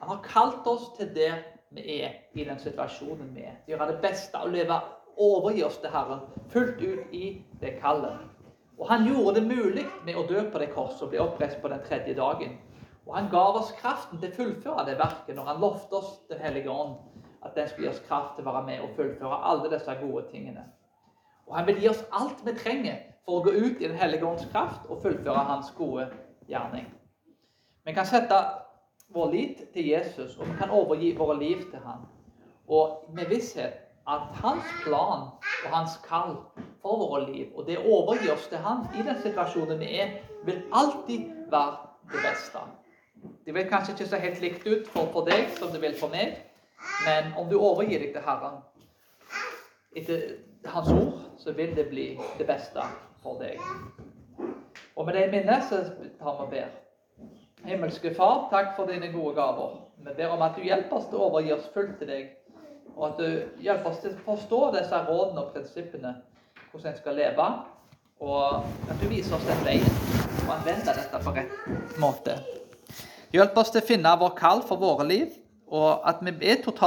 Han 0.00 0.12
har 0.12 0.20
kalt 0.26 0.68
oss 0.68 0.90
til 0.98 1.08
det 1.16 1.32
vi 1.74 2.00
er 2.02 2.12
i 2.34 2.44
den 2.44 2.58
situasjonen 2.58 3.34
vi 3.34 3.46
er. 3.48 3.56
Gjøre 3.66 3.90
det 3.92 4.00
beste 4.02 4.38
og 4.38 4.52
leve 4.54 4.78
overgi 5.16 5.64
oss 5.66 5.78
til 5.82 5.90
Herren 5.90 6.22
fullt 6.52 6.80
ut 6.82 7.14
i 7.14 7.42
det 7.60 7.76
kallet. 7.80 8.18
Og 8.78 8.88
Han 8.88 9.06
gjorde 9.06 9.40
det 9.40 9.56
mulig 9.56 9.86
med 10.04 10.16
å 10.16 10.26
dø 10.26 10.44
på 10.50 10.58
det 10.58 10.72
korset 10.74 11.02
og 11.06 11.12
bli 11.12 11.22
oppreist 11.22 11.60
på 11.62 11.70
den 11.70 11.82
tredje 11.88 12.14
dagen. 12.14 12.56
Og 13.06 13.14
Han 13.16 13.30
gav 13.30 13.58
oss 13.60 13.74
kraften 13.78 14.20
til 14.20 14.32
å 14.32 14.36
fullføre 14.38 14.86
det 14.88 14.98
verket 14.98 15.36
når 15.36 15.50
Han 15.50 15.60
lovte 15.60 16.00
oss 16.00 16.16
Den 16.30 16.40
hellige 16.40 16.70
ånd. 16.70 16.96
At 17.44 17.54
den 17.54 17.68
skulle 17.68 17.88
gi 17.88 17.92
oss 17.92 18.06
kraft 18.08 18.36
til 18.36 18.46
å 18.46 18.52
være 18.52 18.66
med 18.66 18.80
og 18.80 18.94
fullføre 18.96 19.42
alle 19.44 19.70
disse 19.70 19.94
gode 20.00 20.24
tingene. 20.30 20.64
Og 21.46 21.56
Han 21.56 21.66
vil 21.66 21.80
gi 21.82 21.88
oss 21.88 22.04
alt 22.12 22.40
vi 22.44 22.54
trenger 22.56 23.02
for 23.24 23.38
å 23.40 23.44
gå 23.44 23.52
ut 23.52 23.80
i 23.80 23.88
Den 23.88 23.98
hellige 24.00 24.26
ånds 24.26 24.46
kraft 24.52 24.88
og 24.88 25.02
fullføre 25.02 25.48
hans 25.50 25.70
gode 25.76 26.08
gjerning. 26.48 26.88
Vi 27.84 27.92
kan 27.92 28.06
sette 28.08 28.63
vår 29.14 29.30
lit 29.32 29.62
til 29.72 29.88
Jesus, 29.88 30.36
og 30.36 30.46
vi 30.48 30.58
kan 30.58 30.70
overgi 30.70 31.14
våre 31.16 31.38
liv 31.38 31.62
til 31.70 31.78
ham. 31.84 32.06
Og 32.68 33.10
med 33.14 33.26
visshet 33.30 33.80
at 34.08 34.20
hans 34.42 34.64
plan 34.84 35.28
og 35.64 35.70
hans 35.70 35.96
kall 36.08 36.36
for 36.82 37.00
våre 37.00 37.24
liv, 37.32 37.52
og 37.54 37.66
det 37.66 37.78
å 37.78 38.00
oss 38.32 38.48
til 38.48 38.58
ham 38.58 38.86
i 38.94 39.02
den 39.02 39.20
situasjonen 39.22 39.80
vi 39.80 39.92
er, 40.00 40.18
vil 40.44 40.62
alltid 40.72 41.30
være 41.50 41.76
det 42.12 42.24
beste. 42.24 42.64
Det 43.46 43.54
vil 43.54 43.68
kanskje 43.68 43.94
ikke 43.94 44.08
se 44.08 44.20
helt 44.20 44.40
likt 44.40 44.66
ut 44.66 44.88
for, 44.92 45.08
for 45.12 45.28
deg 45.28 45.48
som 45.56 45.72
det 45.72 45.80
vil 45.80 45.96
for 45.96 46.12
meg, 46.12 46.36
men 47.06 47.32
om 47.40 47.48
du 47.48 47.56
overgir 47.56 48.02
deg 48.02 48.12
til 48.12 48.26
Herren 48.26 48.60
etter 49.96 50.34
Hans 50.64 50.88
ord, 50.88 51.20
så 51.38 51.52
vil 51.52 51.76
det 51.76 51.90
bli 51.90 52.06
det 52.38 52.46
beste 52.48 52.84
for 53.22 53.40
deg. 53.40 53.60
Og 54.96 55.06
med 55.06 55.14
det 55.14 55.26
minnet 55.32 55.66
så 55.68 55.82
tar 56.18 56.38
vi 56.38 56.44
og 56.44 56.50
ber. 56.50 56.83
Himmelske 57.64 58.14
Far, 58.14 58.48
takk 58.50 58.74
for 58.76 58.90
dine 58.90 59.08
gode 59.12 59.34
gaver. 59.38 59.76
Vi 60.04 60.12
ber 60.16 60.32
om 60.34 60.42
at 60.44 60.56
du 60.56 60.64
hjelper 60.66 60.98
oss 60.98 61.06
til 61.08 61.16
å 61.16 61.28
overgi 61.30 61.54
oss 61.54 61.70
fullt 61.72 61.94
til 61.96 62.10
deg, 62.10 62.26
og 62.92 63.06
at 63.06 63.22
du 63.22 63.62
hjelper 63.64 63.88
oss 63.88 64.02
til 64.02 64.12
å 64.12 64.24
forstå 64.26 64.58
disse 64.74 64.98
rådene 65.06 65.40
og 65.40 65.54
prinsippene, 65.54 66.12
hvordan 66.70 66.90
en 66.92 66.98
skal 66.98 67.16
leve, 67.16 67.46
og 68.20 68.90
at 68.92 69.00
du 69.00 69.06
viser 69.08 69.38
oss 69.38 69.46
den 69.48 69.64
veien 69.64 69.96
og 70.44 70.52
anvender 70.58 71.00
dette 71.00 71.22
på 71.24 71.34
rett 71.38 71.96
måte. 72.02 72.36
Hjelp 73.32 73.56
oss 73.58 73.72
til 73.72 73.80
å 73.80 73.88
finne 73.88 74.12
vår 74.20 74.36
kall 74.36 74.60
for 74.68 74.84
våre 74.84 75.08
liv, 75.08 75.32
og 75.72 76.04
at 76.04 76.20
vi 76.20 76.34
er 76.44 76.60
totalt 76.60 76.82